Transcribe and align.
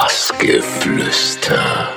Bassgeflüster. 0.00 1.90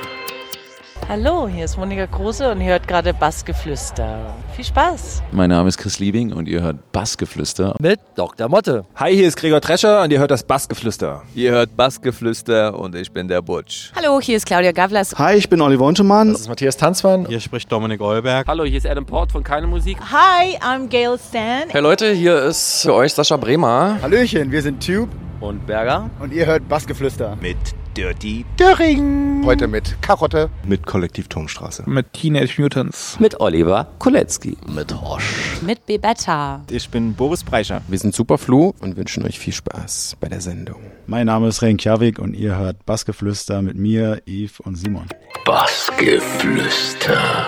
Hallo, 1.08 1.48
hier 1.48 1.64
ist 1.64 1.78
Monika 1.78 2.06
Kruse 2.06 2.52
und 2.52 2.60
ihr 2.60 2.72
hört 2.72 2.86
gerade 2.86 3.14
Bassgeflüster. 3.14 4.36
Viel 4.54 4.66
Spaß! 4.66 5.24
Mein 5.32 5.50
Name 5.50 5.70
ist 5.70 5.78
Chris 5.78 6.00
Liebing 6.00 6.34
und 6.34 6.50
ihr 6.50 6.62
hört 6.62 6.92
Bassgeflüster. 6.92 7.76
Mit 7.80 8.02
Dr. 8.16 8.50
Motte. 8.50 8.84
Hi, 8.98 9.16
hier 9.16 9.30
ist 9.30 9.38
Gregor 9.38 9.62
Trescher 9.62 10.02
und 10.02 10.12
ihr 10.12 10.20
hört 10.20 10.32
das 10.32 10.44
Bassgeflüster. 10.44 11.22
Ihr 11.34 11.52
hört 11.52 11.78
Bassgeflüster 11.78 12.78
und 12.78 12.94
ich 12.94 13.10
bin 13.10 13.30
der 13.30 13.42
Butch. 13.42 13.94
Hallo, 13.96 14.20
hier 14.20 14.36
ist 14.36 14.48
Claudia 14.48 14.74
Gavlas. 14.74 15.18
Hi, 15.18 15.38
ich 15.38 15.48
bin 15.48 15.62
Oliver 15.62 15.86
Untermann. 15.86 16.34
Das 16.34 16.42
ist 16.42 16.50
Matthias 16.50 16.76
Tanzmann. 16.76 17.26
Hier 17.28 17.40
spricht 17.40 17.72
Dominik 17.72 18.02
Eulberg. 18.02 18.46
Hallo, 18.48 18.66
hier 18.66 18.80
ist 18.80 18.86
Adam 18.86 19.06
Port 19.06 19.32
von 19.32 19.46
Keine 19.46 19.66
Musik. 19.66 19.98
Hi, 20.12 20.58
I'm 20.58 20.90
Gail 20.90 21.18
Stan. 21.18 21.70
Hey 21.70 21.82
Leute, 21.82 22.12
hier 22.12 22.44
ist 22.44 22.82
für 22.82 22.96
euch 22.96 23.14
Sascha 23.14 23.38
Bremer. 23.38 23.98
Hallöchen, 24.02 24.52
wir 24.52 24.62
sind 24.62 24.86
Tube 24.86 25.10
und 25.40 25.66
Berger. 25.66 26.10
Und 26.20 26.34
ihr 26.34 26.46
hört 26.46 26.68
Bassgeflüster. 26.68 27.38
Mit 27.42 27.56
Dirty 27.96 28.44
Döring. 28.60 29.44
Heute 29.46 29.68
mit 29.68 30.02
Karotte. 30.02 30.50
Mit 30.66 30.86
Kollektiv 30.86 31.28
Turmstraße. 31.28 31.84
Mit 31.86 32.12
Teenage 32.14 32.60
Mutants. 32.60 33.20
Mit 33.20 33.40
Oliver 33.40 33.88
Kolecki. 34.00 34.58
Mit 34.68 35.00
Hosch. 35.00 35.62
Mit 35.62 35.86
Bebetta. 35.86 36.64
Ich 36.72 36.90
bin 36.90 37.14
Boris 37.14 37.44
Breischer. 37.44 37.84
Wir 37.88 38.00
sind 38.00 38.16
Superflu 38.16 38.74
und 38.80 38.98
wünschen 38.98 39.24
euch 39.26 39.38
viel 39.38 39.54
Spaß 39.54 40.18
bei 40.20 40.28
der 40.28 40.42
Sendung. 40.42 40.82
Mein 41.06 41.28
Name 41.28 41.50
ist 41.50 41.62
Renkjavik 41.62 42.18
und 42.18 42.34
ihr 42.34 42.58
hört 42.58 42.84
Bassgeflüster 42.88 43.62
mit 43.62 43.78
mir, 43.78 44.24
Yves 44.26 44.60
und 44.60 44.76
Simon. 44.76 45.06
Bassgeflüster. 45.46 47.48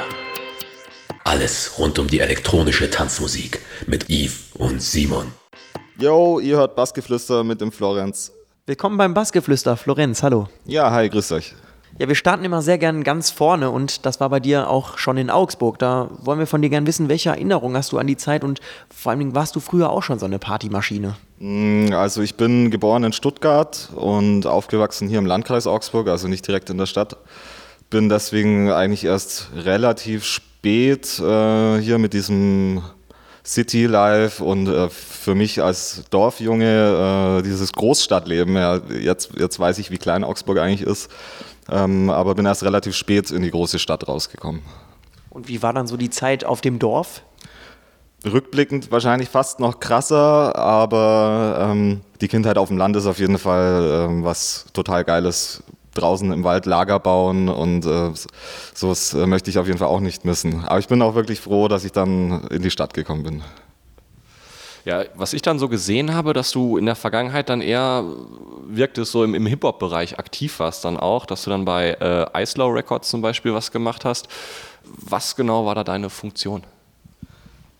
Alles 1.23 1.73
rund 1.79 1.97
um 1.97 2.05
die 2.05 2.19
elektronische 2.19 2.91
Tanzmusik 2.91 3.61
mit 3.87 4.09
Yves 4.09 4.51
und 4.53 4.79
Simon. 4.79 5.25
Yo, 5.97 6.39
ihr 6.39 6.57
hört 6.57 6.75
Bassgeflüster 6.75 7.43
mit 7.43 7.61
dem 7.61 7.71
Florenz. 7.71 8.31
Willkommen 8.67 8.97
beim 8.97 9.13
Bassgeflüster. 9.13 9.77
Florenz, 9.77 10.23
hallo. 10.23 10.47
Ja, 10.65 10.89
hi, 10.89 11.07
grüßt 11.07 11.33
euch. 11.33 11.53
Ja, 11.99 12.07
wir 12.07 12.15
starten 12.15 12.43
immer 12.43 12.63
sehr 12.63 12.79
gern 12.79 13.03
ganz 13.03 13.29
vorne 13.29 13.69
und 13.69 14.07
das 14.07 14.19
war 14.19 14.31
bei 14.31 14.39
dir 14.39 14.71
auch 14.71 14.97
schon 14.97 15.17
in 15.17 15.29
Augsburg. 15.29 15.77
Da 15.77 16.09
wollen 16.23 16.39
wir 16.39 16.47
von 16.47 16.63
dir 16.63 16.71
gern 16.71 16.87
wissen, 16.87 17.07
welche 17.07 17.29
Erinnerung 17.29 17.75
hast 17.75 17.91
du 17.91 17.99
an 17.99 18.07
die 18.07 18.17
Zeit 18.17 18.43
und 18.43 18.61
vor 18.89 19.11
allen 19.11 19.19
Dingen 19.19 19.35
warst 19.35 19.55
du 19.55 19.59
früher 19.59 19.91
auch 19.91 20.01
schon 20.01 20.17
so 20.17 20.25
eine 20.25 20.39
Partymaschine? 20.39 21.15
Also 21.95 22.23
ich 22.23 22.37
bin 22.37 22.71
geboren 22.71 23.03
in 23.03 23.13
Stuttgart 23.13 23.91
und 23.93 24.47
aufgewachsen 24.47 25.07
hier 25.07 25.19
im 25.19 25.27
Landkreis 25.27 25.67
Augsburg, 25.67 26.07
also 26.07 26.27
nicht 26.27 26.47
direkt 26.47 26.71
in 26.71 26.79
der 26.79 26.87
Stadt. 26.87 27.17
Bin 27.91 28.09
deswegen 28.09 28.71
eigentlich 28.71 29.05
erst 29.05 29.51
relativ 29.53 30.25
spät 30.25 31.19
äh, 31.19 31.77
hier 31.77 31.99
mit 31.99 32.13
diesem 32.13 32.81
City 33.45 33.85
Life 33.85 34.43
und 34.43 34.67
äh, 34.67 34.89
für 34.89 35.35
mich 35.35 35.61
als 35.61 36.03
Dorfjunge 36.09 37.39
äh, 37.39 37.43
dieses 37.43 37.71
Großstadtleben. 37.73 38.55
Ja, 38.55 38.77
jetzt, 38.89 39.31
jetzt 39.37 39.59
weiß 39.59 39.77
ich, 39.77 39.91
wie 39.91 39.97
klein 39.97 40.23
Augsburg 40.23 40.57
eigentlich 40.57 40.81
ist, 40.81 41.11
ähm, 41.69 42.09
aber 42.09 42.35
bin 42.35 42.45
erst 42.45 42.63
relativ 42.63 42.95
spät 42.95 43.29
in 43.29 43.43
die 43.43 43.51
große 43.51 43.77
Stadt 43.77 44.07
rausgekommen. 44.07 44.61
Und 45.29 45.47
wie 45.47 45.61
war 45.61 45.73
dann 45.73 45.85
so 45.85 45.95
die 45.95 46.09
Zeit 46.09 46.43
auf 46.43 46.61
dem 46.61 46.79
Dorf? 46.79 47.21
Rückblickend 48.25 48.89
wahrscheinlich 48.91 49.29
fast 49.29 49.59
noch 49.59 49.79
krasser, 49.79 50.55
aber 50.55 51.69
ähm, 51.69 52.01
die 52.21 52.27
Kindheit 52.27 52.57
auf 52.57 52.69
dem 52.69 52.77
Land 52.77 52.95
ist 52.95 53.05
auf 53.05 53.19
jeden 53.19 53.37
Fall 53.37 54.07
ähm, 54.09 54.23
was 54.23 54.65
total 54.73 55.03
Geiles. 55.03 55.61
Draußen 55.95 56.31
im 56.31 56.43
Wald 56.43 56.65
Lager 56.65 56.99
bauen 56.99 57.49
und 57.49 57.85
äh, 57.85 58.11
so 58.73 58.93
äh, 59.17 59.25
möchte 59.25 59.49
ich 59.49 59.57
auf 59.57 59.67
jeden 59.67 59.79
Fall 59.79 59.87
auch 59.87 59.99
nicht 59.99 60.25
missen. 60.25 60.63
Aber 60.65 60.79
ich 60.79 60.87
bin 60.87 61.01
auch 61.01 61.15
wirklich 61.15 61.41
froh, 61.41 61.67
dass 61.67 61.83
ich 61.83 61.91
dann 61.91 62.47
in 62.49 62.61
die 62.61 62.71
Stadt 62.71 62.93
gekommen 62.93 63.23
bin. 63.23 63.43
Ja, 64.85 65.03
was 65.15 65.33
ich 65.33 65.41
dann 65.41 65.57
so 65.57 65.67
gesehen 65.67 66.13
habe, 66.13 66.33
dass 66.33 66.51
du 66.51 66.77
in 66.77 66.85
der 66.85 66.95
Vergangenheit 66.95 67.49
dann 67.49 67.61
eher 67.61 68.03
wirktest, 68.67 69.11
so 69.11 69.23
im, 69.23 69.33
im 69.33 69.47
Hip-Hop-Bereich 69.47 70.19
aktiv 70.19 70.59
warst 70.59 70.85
dann 70.85 70.97
auch, 70.97 71.25
dass 71.25 71.43
du 71.43 71.49
dann 71.49 71.65
bei 71.65 71.97
äh, 71.99 72.43
Islow 72.43 72.67
Records 72.67 73.09
zum 73.09 73.21
Beispiel 73.21 73.51
was 73.53 73.71
gemacht 73.71 74.05
hast. 74.05 74.27
Was 74.83 75.35
genau 75.35 75.65
war 75.65 75.73
da 75.73 75.83
deine 75.83 76.11
Funktion? 76.11 76.63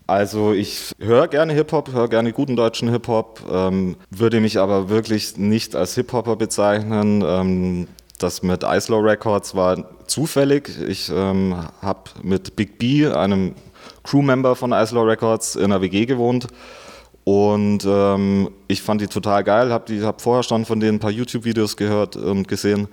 Also 0.08 0.52
ich 0.52 0.92
höre 0.98 1.28
gerne 1.28 1.52
Hip-Hop, 1.52 1.92
höre 1.92 2.08
gerne 2.08 2.32
guten 2.32 2.56
deutschen 2.56 2.88
Hip-Hop, 2.88 3.40
ähm, 3.50 3.96
würde 4.10 4.40
mich 4.40 4.58
aber 4.58 4.88
wirklich 4.88 5.36
nicht 5.36 5.76
als 5.76 5.94
Hip-Hopper 5.94 6.36
bezeichnen. 6.36 7.24
Ähm, 7.26 7.88
das 8.18 8.42
mit 8.42 8.62
Islow 8.62 9.00
Records 9.00 9.54
war 9.54 9.84
zufällig. 10.06 10.70
Ich 10.88 11.10
ähm, 11.10 11.54
habe 11.82 12.10
mit 12.22 12.56
Big 12.56 12.78
B, 12.78 13.06
einem 13.06 13.54
Crewmember 14.04 14.56
von 14.56 14.72
Islow 14.72 15.02
Records, 15.02 15.56
in 15.56 15.64
einer 15.64 15.80
WG 15.80 16.06
gewohnt. 16.06 16.46
Und 17.24 17.84
ähm, 17.84 18.50
ich 18.68 18.82
fand 18.82 19.00
die 19.00 19.08
total 19.08 19.42
geil, 19.42 19.72
habe 19.72 20.06
hab 20.06 20.20
vorher 20.20 20.44
schon 20.44 20.64
von 20.64 20.78
denen 20.78 20.96
ein 20.96 21.00
paar 21.00 21.10
YouTube-Videos 21.10 21.76
gehört 21.76 22.14
und 22.14 22.46
gesehen. 22.46 22.88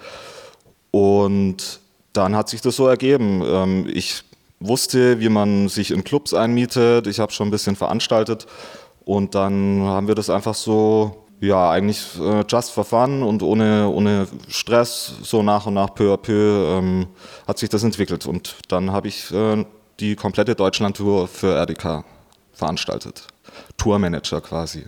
Und 0.92 1.80
dann 2.14 2.36
hat 2.36 2.50
sich 2.50 2.62
das 2.62 2.76
so 2.76 2.88
ergeben. 2.88 3.44
Ähm, 3.46 3.88
ich 3.92 4.24
wusste, 4.60 5.20
wie 5.20 5.30
man 5.30 5.70
sich 5.70 5.92
in 5.92 6.04
Clubs 6.04 6.34
einmietet. 6.34 7.08
Ich 7.08 7.20
habe 7.20 7.32
schon 7.32 7.48
ein 7.48 7.52
bisschen 7.52 7.76
veranstaltet. 7.76 8.48
Und 9.06 9.36
dann 9.36 9.82
haben 9.84 10.08
wir 10.08 10.16
das 10.16 10.30
einfach 10.30 10.56
so 10.56 11.23
ja, 11.44 11.72
eigentlich 11.72 12.20
äh, 12.20 12.46
just 12.48 12.72
for 12.72 12.86
fun 12.86 13.22
und 13.22 13.44
ohne, 13.44 13.90
ohne 13.90 14.28
Stress, 14.48 15.14
so 15.24 15.44
nach 15.44 15.66
und 15.66 15.74
nach 15.74 15.94
peu 15.94 16.14
à 16.14 16.18
peu 16.18 16.78
ähm, 16.78 17.08
hat 17.46 17.58
sich 17.58 17.70
das 17.70 17.84
entwickelt. 17.84 18.26
Und 18.26 18.56
dann 18.70 18.92
habe 18.92 19.10
ich 19.10 19.30
äh, 19.32 19.66
die 20.00 20.16
komplette 20.16 20.56
Deutschland-Tour 20.56 21.28
für 21.28 21.54
RDK 21.56 22.06
veranstaltet. 22.54 23.28
Tourmanager 23.78 24.40
quasi. 24.40 24.86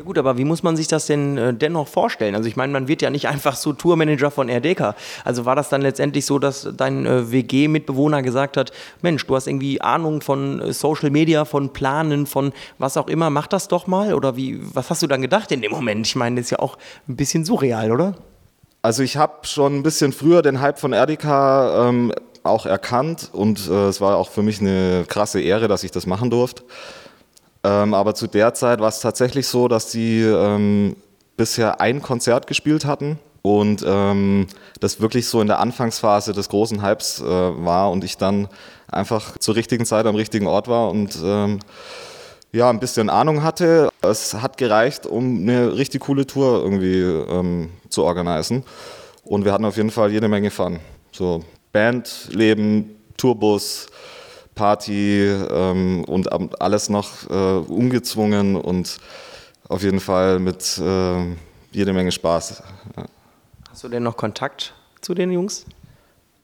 Ja 0.00 0.06
gut, 0.06 0.16
aber 0.16 0.38
wie 0.38 0.46
muss 0.46 0.62
man 0.62 0.78
sich 0.78 0.88
das 0.88 1.04
denn 1.04 1.36
äh, 1.36 1.52
dennoch 1.52 1.86
vorstellen? 1.86 2.34
Also 2.34 2.48
ich 2.48 2.56
meine, 2.56 2.72
man 2.72 2.88
wird 2.88 3.02
ja 3.02 3.10
nicht 3.10 3.28
einfach 3.28 3.54
so 3.54 3.74
Tourmanager 3.74 4.30
von 4.30 4.48
RDK. 4.48 4.94
Also 5.26 5.44
war 5.44 5.54
das 5.54 5.68
dann 5.68 5.82
letztendlich 5.82 6.24
so, 6.24 6.38
dass 6.38 6.66
dein 6.74 7.04
äh, 7.04 7.30
WG-Mitbewohner 7.30 8.22
gesagt 8.22 8.56
hat, 8.56 8.72
Mensch, 9.02 9.26
du 9.26 9.36
hast 9.36 9.46
irgendwie 9.46 9.82
Ahnung 9.82 10.22
von 10.22 10.62
äh, 10.62 10.72
Social 10.72 11.10
Media, 11.10 11.44
von 11.44 11.74
Planen, 11.74 12.24
von 12.24 12.54
was 12.78 12.96
auch 12.96 13.08
immer, 13.08 13.28
mach 13.28 13.46
das 13.46 13.68
doch 13.68 13.86
mal? 13.86 14.14
Oder 14.14 14.36
wie, 14.36 14.58
was 14.74 14.88
hast 14.88 15.02
du 15.02 15.06
dann 15.06 15.20
gedacht 15.20 15.52
in 15.52 15.60
dem 15.60 15.70
Moment? 15.70 16.06
Ich 16.06 16.16
meine, 16.16 16.36
das 16.36 16.46
ist 16.46 16.52
ja 16.52 16.60
auch 16.60 16.78
ein 17.06 17.16
bisschen 17.16 17.44
surreal, 17.44 17.92
oder? 17.92 18.14
Also 18.80 19.02
ich 19.02 19.18
habe 19.18 19.46
schon 19.46 19.80
ein 19.80 19.82
bisschen 19.82 20.14
früher 20.14 20.40
den 20.40 20.62
Hype 20.62 20.78
von 20.78 20.94
RDK 20.94 21.88
ähm, 21.88 22.14
auch 22.42 22.64
erkannt 22.64 23.28
und 23.34 23.68
äh, 23.68 23.88
es 23.88 24.00
war 24.00 24.16
auch 24.16 24.30
für 24.30 24.42
mich 24.42 24.62
eine 24.62 25.04
krasse 25.06 25.42
Ehre, 25.42 25.68
dass 25.68 25.84
ich 25.84 25.90
das 25.90 26.06
machen 26.06 26.30
durfte. 26.30 26.62
Ähm, 27.62 27.94
aber 27.94 28.14
zu 28.14 28.26
der 28.26 28.54
Zeit 28.54 28.80
war 28.80 28.88
es 28.88 29.00
tatsächlich 29.00 29.46
so, 29.46 29.68
dass 29.68 29.90
die 29.90 30.22
ähm, 30.22 30.96
bisher 31.36 31.80
ein 31.80 32.00
Konzert 32.02 32.46
gespielt 32.46 32.84
hatten 32.84 33.18
und 33.42 33.84
ähm, 33.86 34.46
das 34.80 35.00
wirklich 35.00 35.26
so 35.26 35.40
in 35.40 35.46
der 35.46 35.58
Anfangsphase 35.58 36.32
des 36.32 36.48
großen 36.48 36.82
Hypes 36.82 37.20
äh, 37.20 37.24
war 37.24 37.90
und 37.90 38.04
ich 38.04 38.16
dann 38.16 38.48
einfach 38.88 39.38
zur 39.38 39.56
richtigen 39.56 39.86
Zeit 39.86 40.06
am 40.06 40.16
richtigen 40.16 40.46
Ort 40.46 40.68
war 40.68 40.90
und 40.90 41.18
ähm, 41.22 41.60
ja, 42.52 42.68
ein 42.68 42.80
bisschen 42.80 43.10
Ahnung 43.10 43.42
hatte. 43.42 43.88
Es 44.02 44.34
hat 44.34 44.56
gereicht, 44.56 45.06
um 45.06 45.42
eine 45.42 45.76
richtig 45.76 46.02
coole 46.02 46.26
Tour 46.26 46.62
irgendwie 46.62 47.00
ähm, 47.00 47.70
zu 47.88 48.02
organisieren. 48.02 48.64
Und 49.22 49.44
wir 49.44 49.52
hatten 49.52 49.64
auf 49.64 49.76
jeden 49.76 49.90
Fall 49.90 50.10
jede 50.10 50.28
Menge 50.28 50.50
Fun. 50.50 50.80
So 51.12 51.44
Bandleben, 51.72 52.96
Tourbus, 53.16 53.86
Party 54.60 55.22
ähm, 55.22 56.04
und 56.04 56.30
alles 56.60 56.90
noch 56.90 57.08
äh, 57.30 57.32
ungezwungen 57.32 58.56
und 58.56 58.98
auf 59.70 59.82
jeden 59.82 60.00
Fall 60.00 60.38
mit 60.38 60.76
äh, 60.76 61.24
jede 61.72 61.94
Menge 61.94 62.12
Spaß. 62.12 62.62
Ja. 62.94 63.04
Hast 63.70 63.84
du 63.84 63.88
denn 63.88 64.02
noch 64.02 64.18
Kontakt 64.18 64.74
zu 65.00 65.14
den 65.14 65.30
Jungs? 65.30 65.64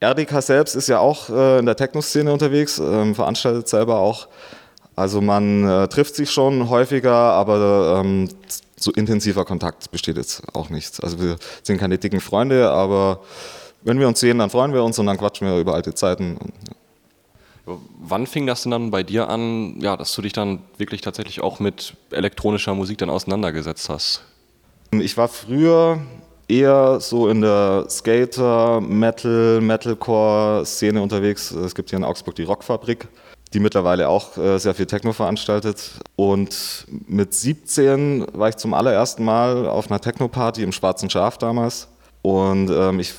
RDK 0.00 0.40
selbst 0.40 0.76
ist 0.76 0.88
ja 0.88 0.98
auch 0.98 1.28
äh, 1.28 1.58
in 1.58 1.66
der 1.66 1.76
Techno-Szene 1.76 2.32
unterwegs, 2.32 2.78
ähm, 2.78 3.14
veranstaltet 3.14 3.68
selber 3.68 3.98
auch. 3.98 4.28
Also 4.94 5.20
man 5.20 5.68
äh, 5.68 5.88
trifft 5.88 6.14
sich 6.14 6.30
schon 6.30 6.70
häufiger, 6.70 7.12
aber 7.12 8.00
ähm, 8.02 8.30
so 8.76 8.92
intensiver 8.92 9.44
Kontakt 9.44 9.90
besteht 9.90 10.16
jetzt 10.16 10.42
auch 10.54 10.70
nicht. 10.70 11.04
Also 11.04 11.20
wir 11.20 11.36
sind 11.62 11.76
keine 11.76 11.98
dicken 11.98 12.20
Freunde, 12.20 12.70
aber 12.70 13.20
wenn 13.82 14.00
wir 14.00 14.08
uns 14.08 14.20
sehen, 14.20 14.38
dann 14.38 14.48
freuen 14.48 14.72
wir 14.72 14.82
uns 14.82 14.98
und 14.98 15.04
dann 15.04 15.18
quatschen 15.18 15.46
wir 15.46 15.58
über 15.58 15.74
alte 15.74 15.92
Zeiten. 15.92 16.38
Und, 16.38 16.54
ja. 16.66 16.76
Wann 17.66 18.26
fing 18.26 18.46
das 18.46 18.62
denn 18.62 18.70
dann 18.70 18.90
bei 18.90 19.02
dir 19.02 19.28
an, 19.28 19.80
ja, 19.80 19.96
dass 19.96 20.14
du 20.14 20.22
dich 20.22 20.32
dann 20.32 20.60
wirklich 20.78 21.00
tatsächlich 21.00 21.40
auch 21.40 21.58
mit 21.58 21.96
elektronischer 22.10 22.74
Musik 22.74 22.98
dann 22.98 23.10
auseinandergesetzt 23.10 23.88
hast? 23.88 24.22
Ich 24.92 25.16
war 25.16 25.26
früher 25.26 25.98
eher 26.48 27.00
so 27.00 27.28
in 27.28 27.40
der 27.40 27.86
Skater, 27.88 28.80
Metal, 28.80 29.60
Metalcore-Szene 29.60 31.02
unterwegs. 31.02 31.50
Es 31.50 31.74
gibt 31.74 31.90
hier 31.90 31.98
in 31.98 32.04
Augsburg 32.04 32.36
die 32.36 32.44
Rockfabrik, 32.44 33.08
die 33.52 33.58
mittlerweile 33.58 34.08
auch 34.08 34.36
äh, 34.36 34.58
sehr 34.58 34.74
viel 34.74 34.86
Techno 34.86 35.12
veranstaltet. 35.12 35.92
Und 36.14 36.86
mit 37.08 37.34
17 37.34 38.26
war 38.32 38.48
ich 38.48 38.56
zum 38.56 38.74
allerersten 38.74 39.24
Mal 39.24 39.66
auf 39.66 39.90
einer 39.90 40.00
Techno-Party 40.00 40.62
im 40.62 40.70
Schwarzen 40.70 41.10
Schaf 41.10 41.36
damals. 41.38 41.88
Und 42.22 42.70
ähm, 42.70 43.00
ich, 43.00 43.12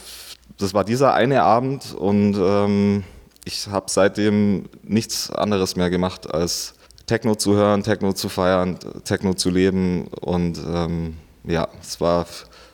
das 0.58 0.74
war 0.74 0.86
dieser 0.86 1.14
eine 1.14 1.44
Abend 1.44 1.94
und 1.94 2.38
ähm, 2.40 3.04
ich 3.48 3.68
habe 3.68 3.86
seitdem 3.90 4.66
nichts 4.84 5.32
anderes 5.32 5.76
mehr 5.78 5.90
gemacht, 5.90 6.32
als 6.32 6.74
Techno 7.06 7.36
zu 7.36 7.56
hören, 7.56 7.82
Techno 7.82 8.12
zu 8.12 8.28
feiern, 8.28 8.78
Techno 9.06 9.34
zu 9.34 9.50
leben. 9.50 10.08
Und 10.20 10.60
ähm, 10.68 11.16
ja, 11.46 11.70
es 11.82 12.02
war 12.02 12.26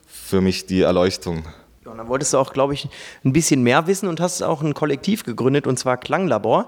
für 0.05 0.41
mich 0.41 0.65
die 0.65 0.81
Erleuchtung. 0.81 1.43
Ja, 1.85 1.91
und 1.91 1.99
dann 1.99 2.07
wolltest 2.07 2.33
du 2.33 2.39
auch, 2.39 2.53
glaube 2.53 2.73
ich, 2.73 2.89
ein 3.23 3.33
bisschen 3.33 3.61
mehr 3.61 3.85
wissen 3.85 4.09
und 4.09 4.19
hast 4.19 4.41
auch 4.41 4.63
ein 4.63 4.73
Kollektiv 4.73 5.23
gegründet, 5.23 5.67
und 5.67 5.77
zwar 5.77 5.97
Klanglabor. 5.97 6.67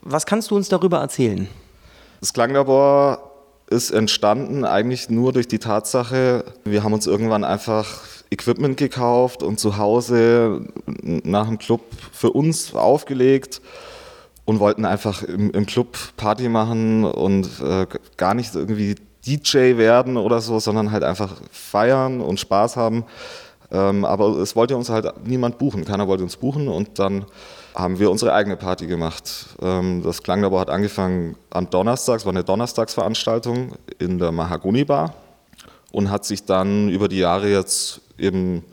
Was 0.00 0.24
kannst 0.24 0.50
du 0.50 0.56
uns 0.56 0.70
darüber 0.70 0.98
erzählen? 0.98 1.46
Das 2.20 2.32
Klanglabor 2.32 3.32
ist 3.68 3.90
entstanden 3.90 4.64
eigentlich 4.64 5.10
nur 5.10 5.32
durch 5.32 5.48
die 5.48 5.58
Tatsache, 5.58 6.44
wir 6.64 6.84
haben 6.84 6.92
uns 6.92 7.06
irgendwann 7.06 7.44
einfach 7.44 8.00
Equipment 8.30 8.76
gekauft 8.76 9.42
und 9.42 9.60
zu 9.60 9.76
Hause 9.76 10.66
nach 10.86 11.46
dem 11.46 11.58
Club 11.58 11.82
für 12.12 12.30
uns 12.30 12.74
aufgelegt 12.74 13.60
und 14.44 14.60
wollten 14.60 14.84
einfach 14.84 15.22
im, 15.22 15.50
im 15.50 15.66
Club 15.66 15.96
Party 16.16 16.48
machen 16.48 17.04
und 17.04 17.48
äh, 17.60 17.86
gar 18.16 18.34
nicht 18.34 18.54
irgendwie 18.54 18.96
DJ 19.26 19.76
werden 19.76 20.16
oder 20.16 20.40
so, 20.40 20.58
sondern 20.60 20.92
halt 20.92 21.02
einfach 21.02 21.34
feiern 21.50 22.20
und 22.20 22.40
Spaß 22.40 22.76
haben. 22.76 23.04
Ähm, 23.70 24.04
aber 24.04 24.28
es 24.38 24.54
wollte 24.54 24.76
uns 24.76 24.88
halt 24.88 25.26
niemand 25.26 25.58
buchen, 25.58 25.84
keiner 25.84 26.06
wollte 26.06 26.22
uns 26.22 26.36
buchen 26.36 26.68
und 26.68 26.98
dann 27.00 27.24
haben 27.74 27.98
wir 27.98 28.10
unsere 28.10 28.32
eigene 28.32 28.56
Party 28.56 28.86
gemacht. 28.86 29.46
Ähm, 29.60 30.02
das 30.04 30.22
Klanglabor 30.22 30.60
hat 30.60 30.70
angefangen 30.70 31.36
am 31.50 31.68
Donnerstag, 31.68 32.20
es 32.20 32.26
war 32.26 32.32
eine 32.32 32.44
Donnerstagsveranstaltung 32.44 33.72
in 33.98 34.18
der 34.18 34.30
Mahagoni 34.30 34.84
Bar 34.84 35.14
und 35.90 36.10
hat 36.10 36.24
sich 36.24 36.44
dann 36.44 36.88
über 36.88 37.08
die 37.08 37.18
Jahre 37.18 37.50
jetzt 37.50 38.00
eben 38.18 38.64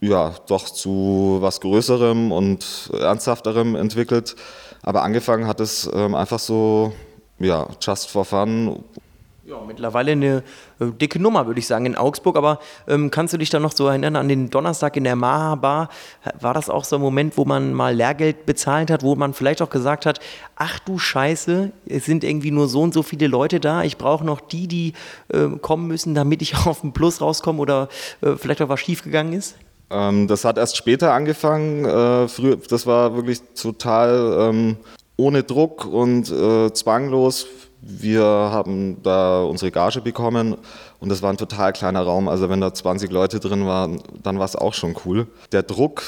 ja, 0.00 0.34
doch 0.48 0.68
zu 0.68 1.38
was 1.40 1.60
Größerem 1.60 2.32
und 2.32 2.90
Ernsthafterem 2.92 3.76
entwickelt. 3.76 4.34
Aber 4.82 5.02
angefangen 5.02 5.46
hat 5.46 5.60
es 5.60 5.88
ähm, 5.94 6.16
einfach 6.16 6.40
so, 6.40 6.92
ja, 7.38 7.68
just 7.80 8.10
for 8.10 8.24
fun 8.24 8.82
ja, 9.44 9.60
mittlerweile 9.66 10.12
eine 10.12 10.44
äh, 10.78 10.86
dicke 11.00 11.20
Nummer, 11.20 11.46
würde 11.46 11.58
ich 11.58 11.66
sagen, 11.66 11.86
in 11.86 11.96
Augsburg. 11.96 12.36
Aber 12.36 12.60
ähm, 12.86 13.10
kannst 13.10 13.34
du 13.34 13.38
dich 13.38 13.50
da 13.50 13.58
noch 13.58 13.72
so 13.72 13.88
erinnern 13.88 14.14
an 14.14 14.28
den 14.28 14.50
Donnerstag 14.50 14.96
in 14.96 15.04
der 15.04 15.16
Maha 15.16 15.56
Bar? 15.56 15.88
War 16.40 16.54
das 16.54 16.70
auch 16.70 16.84
so 16.84 16.96
ein 16.96 17.02
Moment, 17.02 17.36
wo 17.36 17.44
man 17.44 17.74
mal 17.74 17.94
Lehrgeld 17.94 18.46
bezahlt 18.46 18.90
hat, 18.90 19.02
wo 19.02 19.16
man 19.16 19.34
vielleicht 19.34 19.60
auch 19.60 19.70
gesagt 19.70 20.06
hat, 20.06 20.20
ach 20.54 20.78
du 20.78 20.98
Scheiße, 20.98 21.72
es 21.86 22.04
sind 22.04 22.22
irgendwie 22.22 22.52
nur 22.52 22.68
so 22.68 22.82
und 22.82 22.94
so 22.94 23.02
viele 23.02 23.26
Leute 23.26 23.58
da, 23.58 23.82
ich 23.82 23.98
brauche 23.98 24.24
noch 24.24 24.40
die, 24.40 24.68
die 24.68 24.92
äh, 25.32 25.48
kommen 25.60 25.88
müssen, 25.88 26.14
damit 26.14 26.40
ich 26.40 26.56
auf 26.66 26.82
den 26.82 26.92
Plus 26.92 27.20
rauskomme 27.20 27.60
oder 27.60 27.88
äh, 28.20 28.36
vielleicht 28.36 28.62
auch 28.62 28.68
was 28.68 28.80
schiefgegangen 28.80 29.32
ist? 29.32 29.56
Ähm, 29.90 30.28
das 30.28 30.44
hat 30.44 30.56
erst 30.56 30.76
später 30.76 31.12
angefangen. 31.12 31.84
Äh, 31.84 32.28
früher, 32.28 32.56
das 32.56 32.86
war 32.86 33.16
wirklich 33.16 33.42
total 33.60 34.50
ähm, 34.50 34.76
ohne 35.16 35.42
Druck 35.42 35.84
und 35.84 36.30
äh, 36.30 36.72
zwanglos 36.72 37.46
wir 37.84 38.24
haben 38.24 39.02
da 39.02 39.42
unsere 39.42 39.72
Gage 39.72 40.00
bekommen 40.00 40.56
und 41.00 41.08
das 41.08 41.20
war 41.20 41.30
ein 41.30 41.36
total 41.36 41.72
kleiner 41.72 42.02
Raum. 42.02 42.28
Also 42.28 42.48
wenn 42.48 42.60
da 42.60 42.72
20 42.72 43.10
Leute 43.10 43.40
drin 43.40 43.66
waren, 43.66 44.00
dann 44.22 44.38
war 44.38 44.44
es 44.44 44.54
auch 44.54 44.72
schon 44.72 44.94
cool. 45.04 45.26
Der 45.50 45.64
Druck 45.64 46.02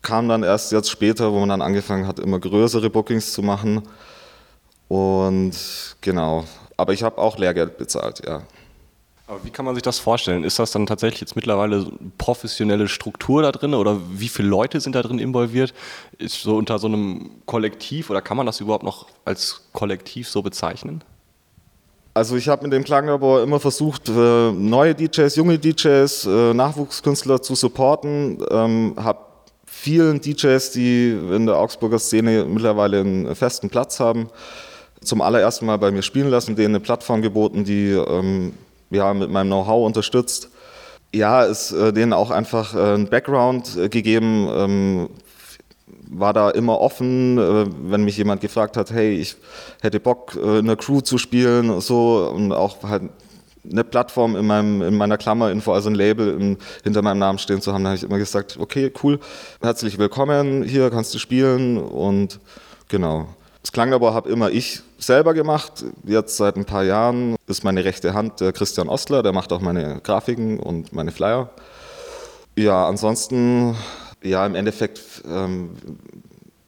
kam 0.00 0.28
dann 0.28 0.42
erst 0.42 0.72
jetzt 0.72 0.90
später, 0.90 1.32
wo 1.32 1.40
man 1.40 1.50
dann 1.50 1.62
angefangen 1.62 2.06
hat, 2.06 2.18
immer 2.18 2.40
größere 2.40 2.88
Bookings 2.88 3.32
zu 3.34 3.42
machen. 3.42 3.82
Und 4.88 5.52
genau, 6.00 6.44
aber 6.76 6.94
ich 6.94 7.02
habe 7.02 7.18
auch 7.18 7.36
Lehrgeld 7.38 7.76
bezahlt, 7.76 8.22
ja. 8.26 8.42
Aber 9.26 9.42
wie 9.42 9.50
kann 9.50 9.64
man 9.64 9.74
sich 9.74 9.82
das 9.82 9.98
vorstellen? 9.98 10.44
Ist 10.44 10.58
das 10.58 10.72
dann 10.72 10.84
tatsächlich 10.84 11.22
jetzt 11.22 11.34
mittlerweile 11.34 11.86
professionelle 12.18 12.88
Struktur 12.88 13.42
da 13.42 13.52
drin 13.52 13.72
oder 13.72 13.98
wie 14.12 14.28
viele 14.28 14.48
Leute 14.48 14.80
sind 14.80 14.94
da 14.94 15.02
drin 15.02 15.18
involviert? 15.18 15.72
Ist 16.18 16.42
so 16.42 16.56
unter 16.56 16.78
so 16.78 16.88
einem 16.88 17.30
Kollektiv 17.46 18.10
oder 18.10 18.20
kann 18.20 18.36
man 18.36 18.44
das 18.44 18.60
überhaupt 18.60 18.84
noch 18.84 19.06
als 19.24 19.62
Kollektiv 19.72 20.28
so 20.28 20.42
bezeichnen? 20.42 21.02
Also 22.12 22.36
ich 22.36 22.48
habe 22.48 22.64
mit 22.64 22.72
dem 22.72 22.84
Klanglabor 22.84 23.42
immer 23.42 23.58
versucht, 23.58 24.08
äh, 24.08 24.52
neue 24.52 24.94
DJs, 24.94 25.34
junge 25.36 25.58
DJs, 25.58 26.26
äh, 26.26 26.54
Nachwuchskünstler 26.54 27.40
zu 27.40 27.54
supporten. 27.54 28.38
Ähm, 28.50 28.94
habe 28.96 29.20
vielen 29.66 30.20
DJs, 30.20 30.70
die 30.72 31.10
in 31.32 31.46
der 31.46 31.56
Augsburger 31.56 31.98
Szene 31.98 32.44
mittlerweile 32.44 33.00
einen 33.00 33.34
festen 33.34 33.70
Platz 33.70 33.98
haben, 33.98 34.28
zum 35.02 35.22
allerersten 35.22 35.66
Mal 35.66 35.78
bei 35.78 35.90
mir 35.90 36.02
spielen 36.02 36.28
lassen, 36.28 36.54
denen 36.54 36.76
eine 36.76 36.80
Plattform 36.80 37.20
geboten, 37.20 37.64
die 37.64 37.90
ähm, 37.90 38.52
ja, 38.94 39.12
mit 39.14 39.30
meinem 39.30 39.48
Know-how 39.48 39.86
unterstützt. 39.86 40.50
Ja, 41.14 41.44
ist 41.44 41.72
äh, 41.72 41.92
denen 41.92 42.12
auch 42.12 42.30
einfach 42.30 42.74
äh, 42.74 42.94
ein 42.94 43.08
Background 43.08 43.76
äh, 43.76 43.88
gegeben, 43.88 44.48
ähm, 44.52 45.08
war 46.08 46.32
da 46.32 46.50
immer 46.50 46.80
offen, 46.80 47.36
wenn 47.90 48.04
mich 48.04 48.16
jemand 48.16 48.40
gefragt 48.40 48.76
hat, 48.76 48.92
hey, 48.92 49.14
ich 49.14 49.36
hätte 49.80 49.98
Bock, 49.98 50.36
in 50.36 50.58
einer 50.58 50.76
Crew 50.76 51.00
zu 51.00 51.18
spielen 51.18 51.70
und 51.70 51.80
so 51.80 52.30
und 52.32 52.52
auch 52.52 52.82
halt 52.84 53.04
eine 53.70 53.84
Plattform 53.84 54.36
in, 54.36 54.46
meinem, 54.46 54.82
in 54.82 54.96
meiner 54.96 55.16
Klammerinfo, 55.16 55.72
also 55.72 55.88
ein 55.88 55.94
Label 55.94 56.40
in, 56.40 56.58
hinter 56.84 57.02
meinem 57.02 57.18
Namen 57.18 57.38
stehen 57.38 57.60
zu 57.60 57.72
haben, 57.72 57.82
da 57.82 57.90
habe 57.90 57.96
ich 57.96 58.04
immer 58.04 58.18
gesagt, 58.18 58.58
okay, 58.60 58.92
cool, 59.02 59.18
herzlich 59.60 59.98
willkommen, 59.98 60.62
hier 60.62 60.90
kannst 60.90 61.14
du 61.14 61.18
spielen 61.18 61.78
und 61.78 62.38
genau. 62.88 63.26
Das 63.64 63.72
Klanglabor 63.72 64.12
habe 64.12 64.28
immer 64.28 64.50
ich 64.50 64.82
selber 64.98 65.32
gemacht. 65.32 65.86
Jetzt 66.04 66.36
seit 66.36 66.56
ein 66.56 66.66
paar 66.66 66.84
Jahren 66.84 67.36
ist 67.46 67.64
meine 67.64 67.82
rechte 67.82 68.12
Hand 68.12 68.40
der 68.40 68.52
Christian 68.52 68.90
Ostler, 68.90 69.22
der 69.22 69.32
macht 69.32 69.54
auch 69.54 69.62
meine 69.62 70.02
Grafiken 70.02 70.60
und 70.60 70.92
meine 70.92 71.12
Flyer. 71.12 71.48
Ja, 72.56 72.86
ansonsten, 72.86 73.74
ja, 74.22 74.44
im 74.44 74.54
Endeffekt 74.54 75.00
ähm, 75.26 75.70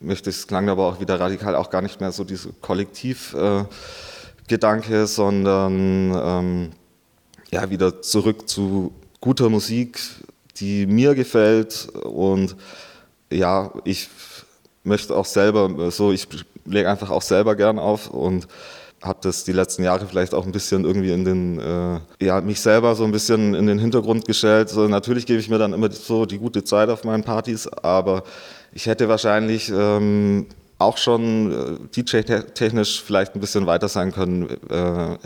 möchte 0.01 0.31
ich 0.31 0.37
das 0.37 0.47
Klanglabor 0.47 0.95
auch 0.95 0.99
wieder 0.99 1.21
radikal 1.21 1.55
auch 1.55 1.69
gar 1.69 1.83
nicht 1.83 2.01
mehr 2.01 2.13
so 2.13 2.25
diese 2.25 2.55
Kollektivgedanke, 2.63 5.03
äh, 5.03 5.07
sondern 5.07 6.15
ähm, 6.17 6.71
ja, 7.51 7.69
wieder 7.69 8.01
zurück 8.01 8.49
zu 8.49 8.95
guter 9.21 9.51
Musik, 9.51 10.01
die 10.57 10.87
mir 10.87 11.15
gefällt 11.15 11.89
und 12.05 12.57
ja, 13.31 13.71
ich 13.85 14.09
möchte 14.83 15.15
auch 15.15 15.27
selber 15.27 15.91
so, 15.91 16.11
ich 16.11 16.27
lege 16.67 16.89
einfach 16.91 17.11
auch 17.11 17.23
selber 17.23 17.57
gern 17.57 17.79
auf 17.79 18.11
und 18.11 18.47
habe 19.03 19.19
das 19.23 19.45
die 19.45 19.53
letzten 19.53 19.85
Jahre 19.85 20.07
vielleicht 20.07 20.35
auch 20.35 20.47
ein 20.47 20.53
bisschen 20.53 20.85
irgendwie 20.85 21.13
in 21.13 21.25
den, 21.25 21.61
äh, 21.61 22.01
ja, 22.25 22.41
mich 22.41 22.61
selber 22.61 22.95
so 22.95 23.05
ein 23.05 23.13
bisschen 23.13 23.55
in 23.55 23.67
den 23.67 23.79
Hintergrund 23.79 24.27
gestellt. 24.27 24.69
So, 24.69 24.89
natürlich 24.89 25.27
gebe 25.27 25.39
ich 25.39 25.49
mir 25.49 25.59
dann 25.59 25.73
immer 25.73 25.91
so 25.91 26.27
die 26.27 26.39
gute 26.39 26.65
Zeit 26.65 26.89
auf 26.89 27.05
meinen 27.05 27.23
Partys, 27.23 27.69
aber 27.69 28.25
ich 28.73 28.87
hätte 28.87 29.09
wahrscheinlich 29.09 29.71
ähm, 29.71 30.47
auch 30.79 30.97
schon 30.97 31.79
äh, 31.95 32.03
DJ-technisch 32.03 33.03
vielleicht 33.03 33.35
ein 33.35 33.41
bisschen 33.41 33.67
weiter 33.67 33.89
sein 33.89 34.13
können, 34.13 34.49
äh, 34.71 35.17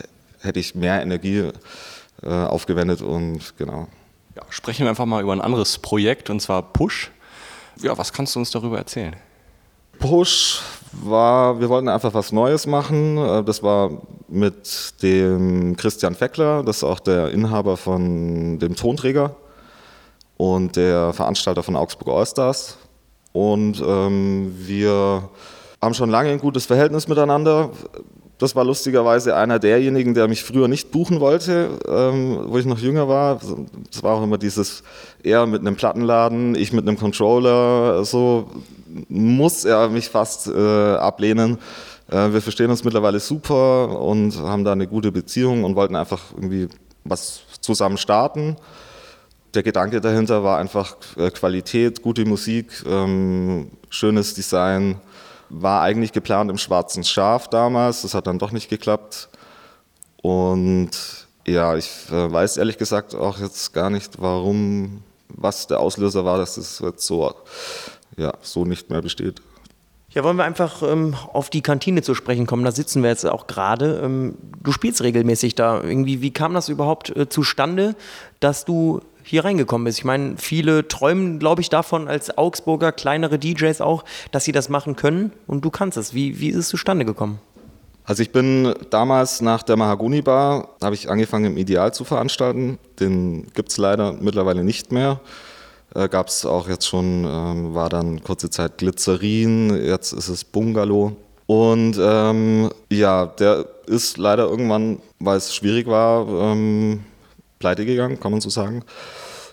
hätte 0.40 0.60
ich 0.60 0.74
mehr 0.74 1.02
Energie 1.02 1.50
äh, 2.22 2.28
aufgewendet 2.28 3.02
und 3.02 3.56
genau. 3.56 3.88
Ja, 4.36 4.42
sprechen 4.50 4.84
wir 4.84 4.90
einfach 4.90 5.06
mal 5.06 5.22
über 5.22 5.32
ein 5.32 5.40
anderes 5.40 5.78
Projekt 5.78 6.30
und 6.30 6.40
zwar 6.40 6.62
Push. 6.62 7.10
Ja, 7.80 7.96
was 7.96 8.12
kannst 8.12 8.34
du 8.34 8.40
uns 8.40 8.50
darüber 8.50 8.78
erzählen? 8.78 9.16
Push 9.98 10.60
war, 10.92 11.60
wir 11.60 11.68
wollten 11.68 11.88
einfach 11.88 12.14
was 12.14 12.32
Neues 12.32 12.66
machen. 12.66 13.18
Äh, 13.18 13.44
das 13.44 13.62
war 13.62 13.90
mit 14.28 15.02
dem 15.02 15.76
Christian 15.76 16.14
Feckler, 16.14 16.62
das 16.62 16.78
ist 16.78 16.84
auch 16.84 17.00
der 17.00 17.30
Inhaber 17.30 17.76
von 17.76 18.58
dem 18.58 18.76
Tonträger 18.76 19.34
und 20.36 20.76
der 20.76 21.12
Veranstalter 21.12 21.62
von 21.62 21.76
Augsburg 21.76 22.16
Allstars. 22.16 22.78
Und 23.32 23.82
ähm, 23.86 24.54
wir 24.56 25.28
haben 25.80 25.94
schon 25.94 26.10
lange 26.10 26.30
ein 26.30 26.38
gutes 26.38 26.66
Verhältnis 26.66 27.08
miteinander. 27.08 27.70
Das 28.40 28.56
war 28.56 28.64
lustigerweise 28.64 29.36
einer 29.36 29.58
derjenigen, 29.58 30.14
der 30.14 30.26
mich 30.26 30.42
früher 30.42 30.66
nicht 30.66 30.90
buchen 30.90 31.20
wollte, 31.20 31.78
ähm, 31.86 32.46
wo 32.46 32.56
ich 32.56 32.64
noch 32.64 32.78
jünger 32.78 33.06
war. 33.06 33.38
Das 33.90 34.02
war 34.02 34.14
auch 34.14 34.22
immer 34.22 34.38
dieses, 34.38 34.82
er 35.22 35.44
mit 35.44 35.60
einem 35.60 35.76
Plattenladen, 35.76 36.54
ich 36.54 36.72
mit 36.72 36.88
einem 36.88 36.98
Controller, 36.98 38.02
so 38.06 38.50
muss 39.10 39.66
er 39.66 39.90
mich 39.90 40.08
fast 40.08 40.46
äh, 40.46 40.94
ablehnen. 40.94 41.58
Äh, 42.10 42.32
wir 42.32 42.40
verstehen 42.40 42.70
uns 42.70 42.82
mittlerweile 42.82 43.20
super 43.20 44.00
und 44.00 44.38
haben 44.38 44.64
da 44.64 44.72
eine 44.72 44.86
gute 44.86 45.12
Beziehung 45.12 45.64
und 45.64 45.76
wollten 45.76 45.94
einfach 45.94 46.22
irgendwie 46.34 46.68
was 47.04 47.42
zusammen 47.60 47.98
starten. 47.98 48.56
Der 49.52 49.62
Gedanke 49.62 50.00
dahinter 50.00 50.42
war 50.42 50.58
einfach 50.58 50.96
äh, 51.18 51.30
Qualität, 51.30 52.00
gute 52.00 52.24
Musik, 52.24 52.72
ähm, 52.86 53.70
schönes 53.90 54.32
Design. 54.32 54.96
War 55.50 55.82
eigentlich 55.82 56.12
geplant 56.12 56.50
im 56.50 56.58
Schwarzen 56.58 57.04
Schaf 57.04 57.48
damals, 57.48 58.02
das 58.02 58.14
hat 58.14 58.26
dann 58.26 58.38
doch 58.38 58.52
nicht 58.52 58.70
geklappt. 58.70 59.28
Und 60.22 60.90
ja, 61.46 61.76
ich 61.76 61.90
äh, 62.10 62.32
weiß 62.32 62.56
ehrlich 62.56 62.78
gesagt 62.78 63.14
auch 63.14 63.38
jetzt 63.38 63.72
gar 63.72 63.90
nicht, 63.90 64.20
warum, 64.20 65.02
was 65.28 65.66
der 65.66 65.80
Auslöser 65.80 66.24
war, 66.24 66.38
dass 66.38 66.54
das 66.54 66.78
jetzt 66.78 67.06
so 67.06 67.34
ja, 68.16 68.32
so 68.42 68.64
nicht 68.64 68.90
mehr 68.90 69.02
besteht. 69.02 69.40
Ja, 70.12 70.24
wollen 70.24 70.36
wir 70.36 70.44
einfach 70.44 70.82
ähm, 70.82 71.14
auf 71.32 71.50
die 71.50 71.62
Kantine 71.62 72.02
zu 72.02 72.16
sprechen 72.16 72.46
kommen. 72.46 72.64
Da 72.64 72.72
sitzen 72.72 73.02
wir 73.02 73.10
jetzt 73.10 73.24
auch 73.24 73.46
gerade. 73.46 74.00
Ähm, 74.02 74.34
du 74.60 74.72
spielst 74.72 75.02
regelmäßig 75.02 75.54
da. 75.54 75.80
Irgendwie, 75.82 76.20
wie 76.20 76.32
kam 76.32 76.52
das 76.52 76.68
überhaupt 76.68 77.16
äh, 77.16 77.28
zustande, 77.28 77.94
dass 78.40 78.64
du 78.64 79.02
hier 79.30 79.44
reingekommen 79.44 79.84
bist? 79.84 79.98
Ich 79.98 80.04
meine, 80.04 80.36
viele 80.36 80.86
träumen, 80.86 81.38
glaube 81.38 81.62
ich, 81.62 81.70
davon 81.70 82.08
als 82.08 82.36
Augsburger, 82.36 82.92
kleinere 82.92 83.38
DJs 83.38 83.80
auch, 83.80 84.04
dass 84.32 84.44
sie 84.44 84.52
das 84.52 84.68
machen 84.68 84.96
können 84.96 85.32
und 85.46 85.64
du 85.64 85.70
kannst 85.70 85.96
es. 85.96 86.12
Wie, 86.12 86.40
wie 86.40 86.48
ist 86.48 86.56
es 86.56 86.68
zustande 86.68 87.04
gekommen? 87.04 87.38
Also 88.04 88.22
ich 88.22 88.32
bin 88.32 88.74
damals 88.90 89.40
nach 89.40 89.62
der 89.62 89.76
Mahagoni 89.76 90.20
Bar, 90.20 90.70
habe 90.82 90.94
ich 90.94 91.08
angefangen 91.08 91.44
im 91.44 91.56
Ideal 91.56 91.94
zu 91.94 92.04
veranstalten. 92.04 92.78
Den 92.98 93.46
gibt 93.54 93.70
es 93.70 93.78
leider 93.78 94.12
mittlerweile 94.14 94.64
nicht 94.64 94.90
mehr. 94.90 95.20
Äh, 95.94 96.08
Gab 96.08 96.28
es 96.28 96.44
auch 96.44 96.68
jetzt 96.68 96.88
schon, 96.88 97.24
ähm, 97.24 97.74
war 97.74 97.88
dann 97.88 98.22
kurze 98.24 98.50
Zeit 98.50 98.78
Glycerin, 98.78 99.84
jetzt 99.84 100.12
ist 100.12 100.28
es 100.28 100.44
Bungalow. 100.44 101.16
Und 101.46 101.98
ähm, 102.00 102.70
ja, 102.90 103.26
der 103.26 103.66
ist 103.86 104.18
leider 104.18 104.48
irgendwann, 104.48 105.00
weil 105.18 105.36
es 105.36 105.54
schwierig 105.54 105.86
war, 105.86 106.26
ähm, 106.28 107.04
pleite 107.60 107.86
gegangen, 107.86 108.18
kann 108.18 108.32
man 108.32 108.40
so 108.40 108.50
sagen. 108.50 108.82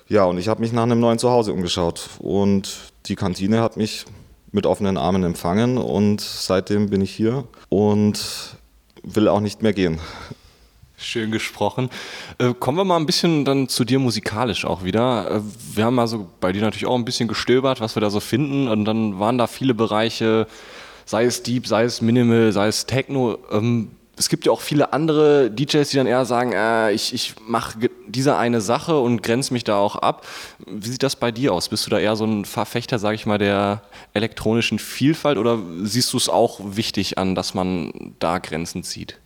Ja, 0.07 0.23
und 0.23 0.39
ich 0.39 0.47
habe 0.47 0.61
mich 0.61 0.71
nach 0.71 0.83
einem 0.83 0.99
neuen 0.99 1.19
Zuhause 1.19 1.53
umgeschaut. 1.53 2.09
Und 2.19 2.91
die 3.05 3.15
Kantine 3.15 3.61
hat 3.61 3.77
mich 3.77 4.05
mit 4.51 4.65
offenen 4.65 4.97
Armen 4.97 5.23
empfangen 5.23 5.77
und 5.77 6.21
seitdem 6.21 6.89
bin 6.89 7.01
ich 7.01 7.13
hier 7.13 7.43
und 7.69 8.57
will 9.03 9.27
auch 9.27 9.41
nicht 9.41 9.61
mehr 9.61 9.73
gehen. 9.73 9.99
Schön 10.95 11.31
gesprochen. 11.31 11.89
Äh, 12.39 12.53
kommen 12.53 12.77
wir 12.77 12.85
mal 12.85 12.95
ein 12.95 13.05
bisschen 13.05 13.45
dann 13.45 13.67
zu 13.67 13.83
dir 13.83 13.99
musikalisch 13.99 14.65
auch 14.65 14.83
wieder. 14.83 15.29
Äh, 15.29 15.41
wir 15.75 15.85
haben 15.85 15.99
also 15.99 16.27
bei 16.39 16.53
dir 16.53 16.61
natürlich 16.61 16.87
auch 16.87 16.95
ein 16.95 17.05
bisschen 17.05 17.27
gestöbert, 17.27 17.81
was 17.81 17.95
wir 17.95 18.01
da 18.01 18.09
so 18.09 18.19
finden. 18.19 18.67
Und 18.67 18.85
dann 18.85 19.19
waren 19.19 19.37
da 19.37 19.45
viele 19.45 19.75
Bereiche, 19.75 20.47
sei 21.05 21.25
es 21.25 21.43
Deep, 21.43 21.67
sei 21.67 21.83
es 21.83 22.01
Minimal, 22.01 22.51
sei 22.51 22.67
es 22.67 22.87
Techno. 22.87 23.37
Ähm, 23.51 23.91
es 24.17 24.29
gibt 24.29 24.45
ja 24.45 24.51
auch 24.51 24.62
viele 24.62 24.93
andere 24.93 25.51
DJs, 25.51 25.89
die 25.89 25.97
dann 25.97 26.07
eher 26.07 26.25
sagen, 26.25 26.51
äh, 26.53 26.91
ich, 26.91 27.13
ich 27.13 27.36
mache 27.45 27.89
diese 28.07 28.36
eine 28.36 28.62
Sache 28.62 29.00
und 29.00 29.21
grenze 29.21 29.53
mich 29.53 29.63
da 29.63 29.77
auch 29.77 29.95
ab. 29.95 30.25
Wie 30.65 30.89
sieht 30.89 31.03
das 31.03 31.15
bei 31.15 31.31
dir 31.31 31.53
aus? 31.53 31.69
Bist 31.69 31.86
du 31.86 31.91
da 31.91 32.00
eher 32.00 32.15
so 32.15 32.25
ein 32.25 32.45
Verfechter, 32.45 33.00
sage 33.00 33.15
ich 33.15 33.25
mal, 33.25 33.38
der 33.38 33.81
elektronischen 34.13 34.79
Vielfalt 34.79 35.38
oder 35.38 35.59
siehst 35.83 36.12
du 36.13 36.17
es 36.17 36.29
auch 36.29 36.59
wichtig 36.63 37.17
an, 37.17 37.36
dass 37.36 37.53
man 37.53 38.15
da 38.19 38.39
Grenzen 38.39 38.83
zieht? 38.83 39.19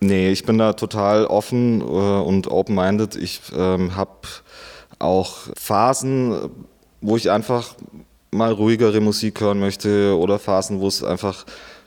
Nee, 0.00 0.30
ich 0.30 0.44
bin 0.44 0.58
da 0.58 0.74
total 0.74 1.26
offen 1.26 1.80
äh, 1.80 1.84
und 1.84 2.48
open-minded. 2.48 3.16
Ich 3.16 3.40
ähm, 3.56 3.96
habe 3.96 4.28
auch 4.98 5.36
Phasen, 5.56 6.50
wo 7.00 7.16
ich 7.16 7.30
einfach 7.30 7.74
mal 8.30 8.52
ruhigere 8.52 9.00
Musik 9.00 9.40
hören 9.40 9.58
möchte 9.58 10.16
oder 10.16 10.38
Phasen, 10.38 10.80
wo 10.80 10.88
es 10.88 11.02
einfach, 11.02 11.44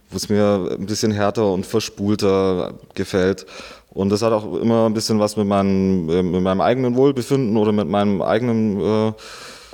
wo 0.10 0.18
es 0.18 0.30
mir 0.30 0.70
ein 0.78 0.86
bisschen 0.86 1.12
härter 1.12 1.52
und 1.52 1.66
verspulter 1.66 2.74
gefällt. 2.96 3.46
Und 3.92 4.10
das 4.10 4.22
hat 4.22 4.32
auch 4.34 4.56
immer 4.56 4.86
ein 4.86 4.94
bisschen 4.94 5.20
was 5.20 5.36
mit 5.36 5.48
meinem, 5.48 6.06
mit 6.06 6.42
meinem 6.42 6.62
eigenen 6.62 6.96
Wohlbefinden 6.96 7.58
oder 7.58 7.72
mit 7.72 7.88
meinem 7.88 8.22
eigenen 8.22 8.80
äh, 8.80 9.14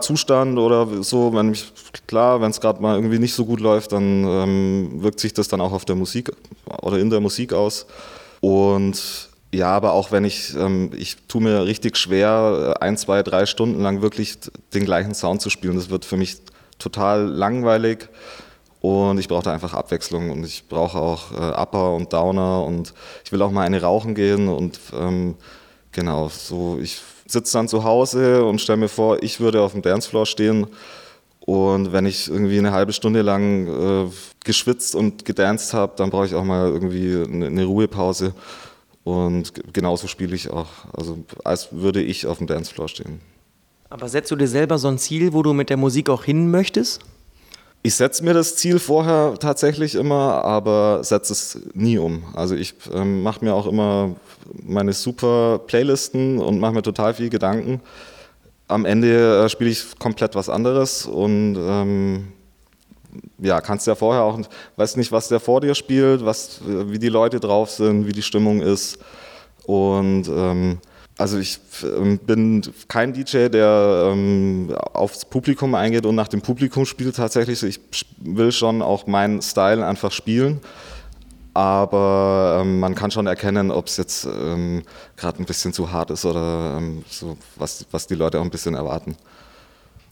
Zustand 0.01 0.58
oder 0.58 1.04
so. 1.04 1.34
Wenn 1.34 1.50
mich, 1.50 1.72
klar, 2.08 2.42
wenn 2.42 2.51
es 2.51 2.62
gerade 2.62 2.82
mal 2.82 2.96
irgendwie 2.96 3.20
nicht 3.20 3.34
so 3.34 3.46
gut 3.46 3.60
läuft, 3.60 3.92
dann 3.92 4.24
ähm, 4.25 5.04
wirkt 5.04 5.20
sich 5.20 5.34
das 5.34 5.48
dann 5.48 5.62
auch 5.62 5.74
auf 5.74 5.86
der 5.86 5.96
Musik 5.96 6.32
oder 6.82 6.98
in 6.98 7.10
der 7.10 7.20
Musik 7.20 7.54
aus. 7.54 7.86
Und 8.42 9.30
ja, 9.54 9.68
aber 9.68 9.94
auch 9.94 10.12
wenn 10.12 10.25
ich, 10.25 10.56
ähm, 10.56 10.92
ich 10.96 11.18
tue 11.27 11.42
mir 11.42 11.65
richtig 11.65 11.98
schwer, 11.98 12.75
ein, 12.80 12.98
zwei, 12.98 13.24
drei 13.24 13.46
Stunden 13.46 13.82
lang 13.82 14.01
wirklich 14.01 14.38
den 14.74 14.86
gleichen 14.86 15.13
Sound 15.13 15.42
zu 15.42 15.50
spielen. 15.50 15.75
Das 15.75 15.89
wird 15.89 16.06
für 16.06 16.18
mich 16.18 16.38
total 16.77 17.25
langweilig 17.25 18.10
und 18.86 19.18
ich 19.20 19.27
brauche 19.27 19.44
da 19.44 19.54
einfach 19.54 19.74
Abwechslung 19.74 20.32
und 20.32 20.46
ich 20.46 20.68
brauche 20.68 20.98
auch 20.98 21.32
äh, 21.32 21.62
Upper 21.62 21.94
und 21.94 22.12
Downer 22.13 22.63
und 22.63 22.94
ich 23.24 23.32
will 23.32 23.42
auch 23.42 23.51
mal 23.51 23.65
eine 23.65 23.82
rauchen 23.82 24.15
gehen 24.15 24.48
und 24.48 24.80
ähm, 24.94 25.36
genau, 25.92 26.30
so 26.30 26.80
ich 26.82 27.01
sitze 27.27 27.54
dann 27.54 27.68
zu 27.68 27.84
Hause 27.84 28.46
und 28.46 28.62
stelle 28.62 28.77
mir 28.77 28.89
vor, 28.89 29.24
ich 29.24 29.39
würde 29.39 29.62
auf 29.62 29.72
dem 29.72 29.82
Dancefloor 29.82 30.25
stehen 30.25 30.68
und 31.46 31.94
wenn 31.94 32.08
ich 32.08 32.27
irgendwie 32.27 32.58
eine 32.58 32.72
halbe 32.72 32.92
Stunde 32.92 33.22
lang 33.22 33.68
äh, 33.68 34.10
geschwitzt 34.44 34.96
und 34.96 35.25
gedanced 35.25 35.74
habe, 35.74 35.94
dann 35.96 36.10
brauche 36.10 36.25
ich 36.25 36.34
auch 36.34 36.44
mal 36.44 36.70
irgendwie 36.70 37.24
eine, 37.24 37.48
eine 37.48 37.65
Ruhepause. 37.65 38.34
Und 39.04 39.54
genauso 39.72 40.08
spiele 40.08 40.36
ich 40.36 40.50
auch. 40.50 40.70
Also 40.94 41.20
als 41.44 41.72
würde 41.72 42.01
ich 42.01 42.25
auf 42.25 42.39
dem 42.39 42.48
Dancefloor 42.48 42.89
stehen. 42.89 43.22
Aber 43.89 44.10
setzt 44.10 44.32
du 44.32 44.36
dir 44.36 44.48
selber 44.48 44.80
so 44.80 44.88
ein 44.88 44.98
Ziel, 44.98 45.34
wo 45.34 45.44
du 45.44 45.54
mit 45.54 45.70
der 45.70 45.77
Musik 45.77 46.10
auch 46.10 46.24
hin 46.24 46.50
möchtest? 46.50 47.01
Ich 47.86 47.96
setze 47.96 48.24
mir 48.24 48.34
das 48.34 48.56
Ziel 48.56 48.80
vorher 48.80 49.36
tatsächlich 49.39 49.94
immer, 49.94 50.44
aber 50.44 51.04
setze 51.04 51.34
es 51.34 51.60
nie 51.74 51.98
um. 51.98 52.24
Also 52.34 52.56
ich 52.56 52.74
ähm, 52.94 53.22
mache 53.22 53.46
mir 53.46 53.54
auch 53.54 53.68
immer 53.68 54.15
meine 54.63 54.94
super 54.94 55.60
Playlisten 55.60 56.39
und 56.39 56.60
mache 56.60 56.74
mir 56.74 56.82
total 56.82 57.13
viel 57.13 57.30
Gedanken 57.30 57.82
am 58.68 58.86
Ende 58.86 59.46
äh, 59.46 59.50
spiele 59.50 59.70
ich 59.70 59.98
komplett 60.00 60.36
was 60.36 60.50
anderes 60.50 61.06
und 61.06 61.56
ähm, 61.58 62.27
ja, 63.38 63.62
kannst 63.62 63.88
ja 63.88 63.96
vorher 63.96 64.24
auch, 64.24 64.39
weißt 64.75 64.98
nicht, 64.98 65.12
was 65.12 65.27
der 65.27 65.39
vor 65.39 65.62
dir 65.62 65.75
spielt, 65.75 66.25
was, 66.25 66.60
wie 66.65 67.00
die 67.00 67.10
Leute 67.10 67.39
drauf 67.39 67.70
sind, 67.70 68.08
wie 68.08 68.12
die 68.12 68.22
Stimmung 68.22 68.62
ist. 68.62 68.98
Und 69.65 70.27
ähm, 70.27 70.80
also 71.17 71.38
ich 71.38 71.60
ähm, 71.84 72.19
bin 72.19 72.62
kein 72.88 73.13
DJ, 73.13 73.48
der 73.48 74.12
ähm, 74.12 74.75
aufs 74.93 75.25
Publikum 75.25 75.75
eingeht 75.75 76.05
und 76.05 76.15
nach 76.15 76.27
dem 76.27 76.41
Publikum 76.41 76.86
spielt 76.86 77.15
tatsächlich. 77.15 77.63
Ich 77.63 77.79
will 78.19 78.51
schon 78.51 78.81
auch 78.81 79.07
meinen 79.07 79.41
Style 79.41 79.86
einfach 79.86 80.12
spielen 80.12 80.62
aber 81.55 82.60
ähm, 82.62 82.81
man 82.81 82.95
kann 82.95 83.12
schon 83.12 83.27
erkennen, 83.27 83.72
ob 83.72 83.88
es 83.88 83.95
jetzt 83.95 84.25
ähm, 84.25 84.84
gerade 85.15 85.41
ein 85.41 85.45
bisschen 85.45 85.72
zu 85.72 85.89
hart 85.89 86.12
ist 86.12 86.25
oder 86.25 86.75
ähm, 86.77 87.05
so, 87.10 87.38
was, 87.55 87.86
was 87.91 88.07
die 88.07 88.15
Leute 88.15 88.39
auch 88.39 88.43
ein 88.43 88.50
bisschen 88.50 88.75
erwarten. 88.75 89.15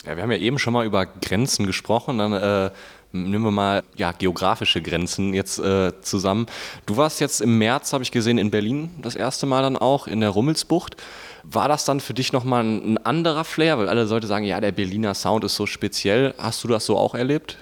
Ja, 0.05 0.15
wir 0.15 0.23
haben 0.23 0.31
ja 0.31 0.37
eben 0.37 0.57
schon 0.57 0.71
mal 0.71 0.85
über 0.85 1.05
Grenzen 1.05 1.67
gesprochen, 1.67 2.17
dann 2.17 2.31
äh, 2.31 2.71
nehmen 3.13 3.45
wir 3.45 3.51
mal 3.51 3.83
ja, 3.95 4.11
geografische 4.11 4.81
Grenzen 4.81 5.33
jetzt 5.33 5.59
äh, 5.59 5.93
zusammen. 6.01 6.47
Du 6.85 6.97
warst 6.97 7.21
jetzt 7.21 7.41
im 7.41 7.57
März, 7.59 7.93
habe 7.93 8.03
ich 8.03 8.11
gesehen, 8.11 8.37
in 8.37 8.51
Berlin 8.51 8.89
das 9.01 9.15
erste 9.15 9.45
Mal 9.45 9.61
dann 9.61 9.77
auch, 9.77 10.07
in 10.07 10.19
der 10.19 10.29
Rummelsbucht. 10.29 10.97
War 11.43 11.67
das 11.67 11.85
dann 11.85 11.99
für 11.99 12.13
dich 12.13 12.33
nochmal 12.33 12.63
ein, 12.63 12.97
anderer 13.05 13.43
Flair? 13.43 13.77
Weil 13.77 13.87
alle 13.87 14.05
Leute 14.05 14.27
sagen, 14.27 14.45
ja, 14.45 14.59
der 14.59 14.71
Berliner 14.71 15.13
Sound 15.13 15.43
ist 15.43 15.55
so 15.55 15.65
speziell. 15.65 16.33
Hast 16.37 16.63
du 16.63 16.67
das 16.67 16.85
so 16.85 16.97
auch 16.97 17.13
erlebt? 17.13 17.57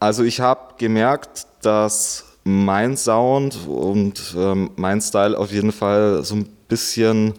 Also 0.00 0.24
ich 0.24 0.40
habe 0.40 0.74
gemerkt, 0.78 1.46
dass 1.60 2.24
mein 2.44 2.96
Sound 2.96 3.58
und 3.68 4.34
ähm, 4.36 4.70
mein 4.76 5.00
Style 5.00 5.38
auf 5.38 5.52
jeden 5.52 5.70
Fall 5.70 6.24
so 6.24 6.36
ein 6.36 6.48
bisschen 6.66 7.34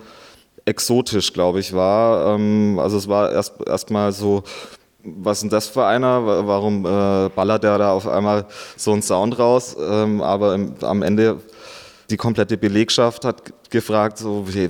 exotisch, 0.65 1.33
glaube 1.33 1.60
ich, 1.60 1.74
war. 1.74 2.36
Ähm, 2.36 2.77
also 2.79 2.98
es 2.98 3.07
war 3.07 3.31
erst 3.31 3.53
erstmal 3.65 4.12
so, 4.12 4.43
was 5.03 5.38
ist 5.38 5.41
denn 5.43 5.50
das 5.50 5.67
für 5.67 5.86
einer? 5.86 6.48
Warum 6.48 6.86
äh, 6.86 7.29
ballert 7.29 7.63
der 7.63 7.77
da 7.77 7.91
auf 7.91 8.07
einmal 8.07 8.45
so 8.77 8.93
einen 8.93 9.01
Sound 9.01 9.38
raus? 9.38 9.75
Ähm, 9.79 10.22
aber 10.22 10.55
im, 10.55 10.75
am 10.81 11.01
Ende 11.01 11.39
die 12.10 12.17
komplette 12.17 12.57
Belegschaft 12.57 13.25
hat 13.25 13.69
gefragt, 13.69 14.17
so, 14.17 14.45
wie, 14.48 14.69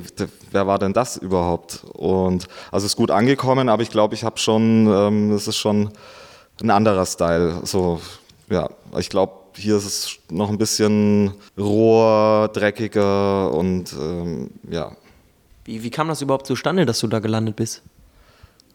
wer 0.52 0.68
war 0.68 0.80
denn 0.80 0.94
das 0.94 1.18
überhaupt? 1.18 1.84
Und 1.94 2.48
also 2.72 2.86
es 2.86 2.94
ist 2.94 2.96
gut 2.96 3.12
angekommen, 3.12 3.70
aber 3.70 3.84
ich 3.84 3.90
glaube, 3.90 4.16
ich 4.16 4.24
habe 4.24 4.40
schon, 4.40 4.88
ähm, 4.88 5.32
das 5.32 5.48
ist 5.48 5.58
schon 5.58 5.92
ein 6.62 6.70
anderer 6.70 7.06
Style. 7.06 7.62
So, 7.64 8.00
ja, 8.50 8.70
ich 8.98 9.10
glaube, 9.10 9.34
hier 9.56 9.78
ist 9.78 9.86
es 9.86 10.18
noch 10.30 10.50
ein 10.50 10.58
bisschen 10.58 11.34
roher, 11.58 12.48
dreckiger 12.48 13.52
und 13.52 13.94
ähm, 13.94 14.50
ja. 14.70 14.92
Wie, 15.66 15.84
wie 15.84 15.90
kam 15.90 16.08
das 16.08 16.22
überhaupt 16.22 16.48
zustande, 16.48 16.86
dass 16.86 17.00
du 17.00 17.08
da 17.08 17.20
gelandet 17.20 17.56
bist? 17.56 17.84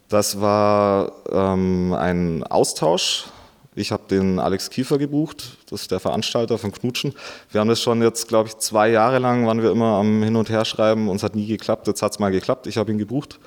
Das 0.08 0.40
war 0.40 1.12
ähm, 1.30 1.92
ein 1.92 2.42
Austausch. 2.44 3.26
Ich 3.74 3.92
habe 3.92 4.02
den 4.10 4.40
Alex 4.40 4.70
Kiefer 4.70 4.98
gebucht, 4.98 5.56
das 5.70 5.82
ist 5.82 5.90
der 5.92 6.00
Veranstalter 6.00 6.58
von 6.58 6.72
Knutschen. 6.72 7.14
Wir 7.52 7.60
haben 7.60 7.68
das 7.68 7.80
schon 7.80 8.02
jetzt, 8.02 8.26
glaube 8.26 8.48
ich, 8.48 8.56
zwei 8.56 8.88
Jahre 8.90 9.20
lang, 9.20 9.46
waren 9.46 9.62
wir 9.62 9.70
immer 9.70 9.98
am 9.98 10.22
Hin- 10.22 10.34
und 10.34 10.50
Herschreiben. 10.50 11.08
Uns 11.08 11.22
hat 11.22 11.36
nie 11.36 11.46
geklappt, 11.46 11.86
jetzt 11.86 12.02
hat 12.02 12.10
es 12.10 12.18
mal 12.18 12.32
geklappt. 12.32 12.66
Ich 12.66 12.76
habe 12.76 12.90
ihn 12.90 12.98
gebucht 12.98 13.38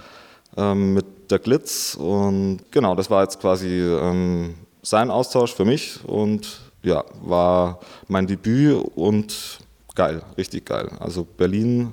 ähm, 0.56 0.94
mit 0.94 1.32
der 1.32 1.40
Glitz 1.40 1.96
und 1.96 2.60
genau, 2.72 2.96
das 2.96 3.10
war 3.10 3.24
jetzt 3.24 3.42
quasi 3.42 3.68
ähm, 3.68 4.56
sein 4.82 5.12
Austausch 5.12 5.54
für 5.54 5.66
mich 5.66 6.00
und 6.06 6.62
ja, 6.84 7.04
war 7.22 7.80
mein 8.08 8.28
Debüt 8.28 8.84
und 8.96 9.60
geil, 9.96 10.22
richtig 10.38 10.66
geil. 10.66 10.92
Also 11.00 11.26
Berlin, 11.26 11.92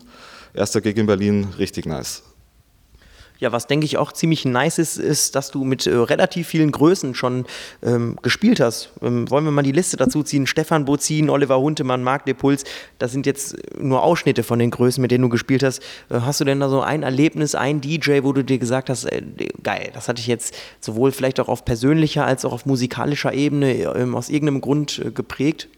erster 0.54 0.80
Gig 0.80 0.96
in 0.96 1.06
Berlin, 1.06 1.48
richtig 1.58 1.86
nice. 1.86 2.22
Ja, 3.38 3.52
was 3.52 3.68
denke 3.68 3.86
ich 3.86 3.98
auch 3.98 4.10
ziemlich 4.10 4.44
nice 4.44 4.78
ist, 4.78 4.96
ist, 4.96 5.36
dass 5.36 5.52
du 5.52 5.62
mit 5.62 5.86
äh, 5.86 5.94
relativ 5.94 6.48
vielen 6.48 6.72
Größen 6.72 7.14
schon 7.14 7.46
ähm, 7.82 8.18
gespielt 8.20 8.58
hast. 8.58 8.90
Ähm, 9.00 9.30
wollen 9.30 9.44
wir 9.44 9.52
mal 9.52 9.62
die 9.62 9.72
Liste 9.72 9.96
dazu 9.96 10.24
ziehen? 10.24 10.46
Stefan 10.46 10.84
Bozin, 10.84 11.30
Oliver 11.30 11.60
Huntemann, 11.60 12.02
Marc 12.02 12.26
Depuls, 12.26 12.64
das 12.98 13.12
sind 13.12 13.26
jetzt 13.26 13.56
nur 13.78 14.02
Ausschnitte 14.02 14.42
von 14.42 14.58
den 14.58 14.70
Größen, 14.70 15.00
mit 15.00 15.12
denen 15.12 15.22
du 15.22 15.28
gespielt 15.28 15.62
hast. 15.62 15.80
Äh, 16.10 16.20
hast 16.20 16.40
du 16.40 16.44
denn 16.44 16.58
da 16.58 16.68
so 16.68 16.80
ein 16.80 17.04
Erlebnis, 17.04 17.54
ein 17.54 17.80
DJ, 17.80 18.22
wo 18.22 18.32
du 18.32 18.42
dir 18.42 18.58
gesagt 18.58 18.90
hast, 18.90 19.04
äh, 19.04 19.22
geil, 19.62 19.90
das 19.94 20.08
hatte 20.08 20.20
ich 20.20 20.26
jetzt 20.26 20.54
sowohl 20.80 21.12
vielleicht 21.12 21.38
auch 21.38 21.48
auf 21.48 21.64
persönlicher 21.64 22.26
als 22.26 22.44
auch 22.44 22.52
auf 22.52 22.66
musikalischer 22.66 23.32
Ebene 23.32 23.72
äh, 23.74 24.12
aus 24.12 24.30
irgendeinem 24.30 24.60
Grund 24.60 24.98
äh, 24.98 25.10
geprägt? 25.12 25.68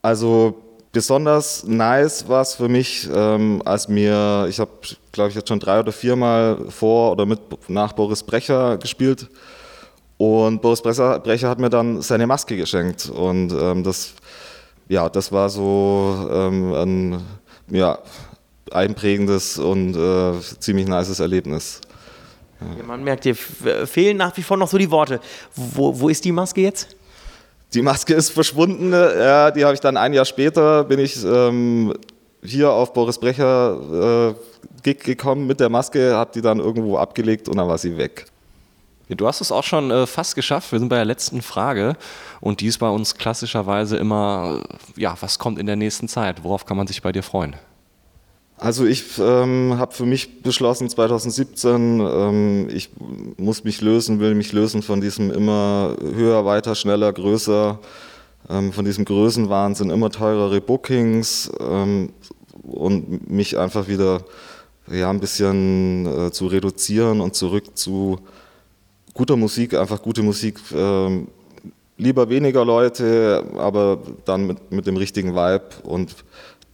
Also 0.00 0.62
besonders 0.96 1.62
nice 1.64 2.26
war 2.26 2.40
es 2.40 2.54
für 2.54 2.70
mich, 2.70 3.06
ähm, 3.14 3.60
als 3.66 3.86
mir, 3.86 4.46
ich 4.48 4.58
habe, 4.58 4.70
glaube 5.12 5.28
ich, 5.28 5.36
jetzt 5.36 5.50
schon 5.50 5.60
drei 5.60 5.78
oder 5.80 5.92
viermal 5.92 6.70
vor 6.70 7.12
oder 7.12 7.26
mit 7.26 7.38
nach 7.68 7.92
Boris 7.92 8.22
Brecher 8.22 8.78
gespielt. 8.78 9.28
Und 10.16 10.62
Boris 10.62 10.80
Brecher, 10.80 11.20
Brecher 11.20 11.50
hat 11.50 11.58
mir 11.58 11.68
dann 11.68 12.00
seine 12.00 12.26
Maske 12.26 12.56
geschenkt. 12.56 13.10
Und 13.10 13.52
ähm, 13.52 13.84
das, 13.84 14.14
ja, 14.88 15.10
das 15.10 15.30
war 15.32 15.50
so 15.50 16.30
ähm, 16.32 16.72
ein 16.72 17.22
ja, 17.68 17.98
einprägendes 18.70 19.58
und 19.58 19.94
äh, 19.96 20.40
ziemlich 20.60 20.88
nices 20.88 21.20
Erlebnis. 21.20 21.82
Ja, 22.78 22.84
man 22.84 23.04
merkt, 23.04 23.26
dir 23.26 23.34
fehlen 23.34 24.16
nach 24.16 24.34
wie 24.34 24.42
vor 24.42 24.56
noch 24.56 24.68
so 24.68 24.78
die 24.78 24.90
Worte. 24.90 25.20
Wo, 25.54 26.00
wo 26.00 26.08
ist 26.08 26.24
die 26.24 26.32
Maske 26.32 26.62
jetzt? 26.62 26.95
Die 27.76 27.82
Maske 27.82 28.14
ist 28.14 28.30
verschwunden. 28.30 28.90
Ja, 28.92 29.50
die 29.50 29.62
habe 29.62 29.74
ich 29.74 29.80
dann 29.80 29.98
ein 29.98 30.14
Jahr 30.14 30.24
später, 30.24 30.82
bin 30.84 30.98
ich 30.98 31.22
ähm, 31.22 31.92
hier 32.42 32.72
auf 32.72 32.94
Boris 32.94 33.18
Brecher 33.18 34.34
äh, 34.34 34.34
Gig 34.82 35.00
gekommen 35.00 35.46
mit 35.46 35.60
der 35.60 35.68
Maske, 35.68 36.14
habe 36.14 36.30
die 36.34 36.40
dann 36.40 36.58
irgendwo 36.58 36.96
abgelegt 36.96 37.50
und 37.50 37.58
dann 37.58 37.68
war 37.68 37.76
sie 37.76 37.98
weg. 37.98 38.24
Du 39.10 39.26
hast 39.26 39.42
es 39.42 39.52
auch 39.52 39.62
schon 39.62 39.90
äh, 39.90 40.06
fast 40.06 40.34
geschafft. 40.34 40.72
Wir 40.72 40.78
sind 40.78 40.88
bei 40.88 40.96
der 40.96 41.04
letzten 41.04 41.42
Frage 41.42 41.96
und 42.40 42.62
die 42.62 42.66
ist 42.68 42.78
bei 42.78 42.88
uns 42.88 43.14
klassischerweise 43.14 43.98
immer, 43.98 44.62
ja, 44.96 45.14
was 45.20 45.38
kommt 45.38 45.58
in 45.58 45.66
der 45.66 45.76
nächsten 45.76 46.08
Zeit? 46.08 46.44
Worauf 46.44 46.64
kann 46.64 46.78
man 46.78 46.86
sich 46.86 47.02
bei 47.02 47.12
dir 47.12 47.22
freuen? 47.22 47.56
Also 48.58 48.86
ich 48.86 49.18
ähm, 49.18 49.74
habe 49.76 49.94
für 49.94 50.06
mich 50.06 50.42
beschlossen 50.42 50.88
2017, 50.88 52.00
ähm, 52.00 52.68
ich 52.72 52.88
muss 53.36 53.64
mich 53.64 53.82
lösen, 53.82 54.18
will 54.18 54.34
mich 54.34 54.52
lösen 54.52 54.82
von 54.82 55.02
diesem 55.02 55.30
immer 55.30 55.94
höher, 56.00 56.46
weiter, 56.46 56.74
schneller, 56.74 57.12
größer, 57.12 57.78
ähm, 58.48 58.72
von 58.72 58.86
diesem 58.86 59.04
Größenwahnsinn, 59.04 59.90
immer 59.90 60.10
teurere 60.10 60.62
Bookings 60.62 61.52
ähm, 61.60 62.14
und 62.62 63.30
mich 63.30 63.58
einfach 63.58 63.88
wieder 63.88 64.22
ja, 64.90 65.10
ein 65.10 65.20
bisschen 65.20 66.06
äh, 66.06 66.30
zu 66.32 66.46
reduzieren 66.46 67.20
und 67.20 67.34
zurück 67.34 67.76
zu 67.76 68.20
guter 69.12 69.36
Musik, 69.36 69.74
einfach 69.74 70.00
gute 70.00 70.22
Musik. 70.22 70.60
Ähm, 70.74 71.28
lieber 71.98 72.28
weniger 72.30 72.64
Leute, 72.64 73.44
aber 73.58 73.98
dann 74.24 74.46
mit, 74.46 74.72
mit 74.72 74.86
dem 74.86 74.96
richtigen 74.96 75.34
Vibe 75.34 75.66
und 75.82 76.14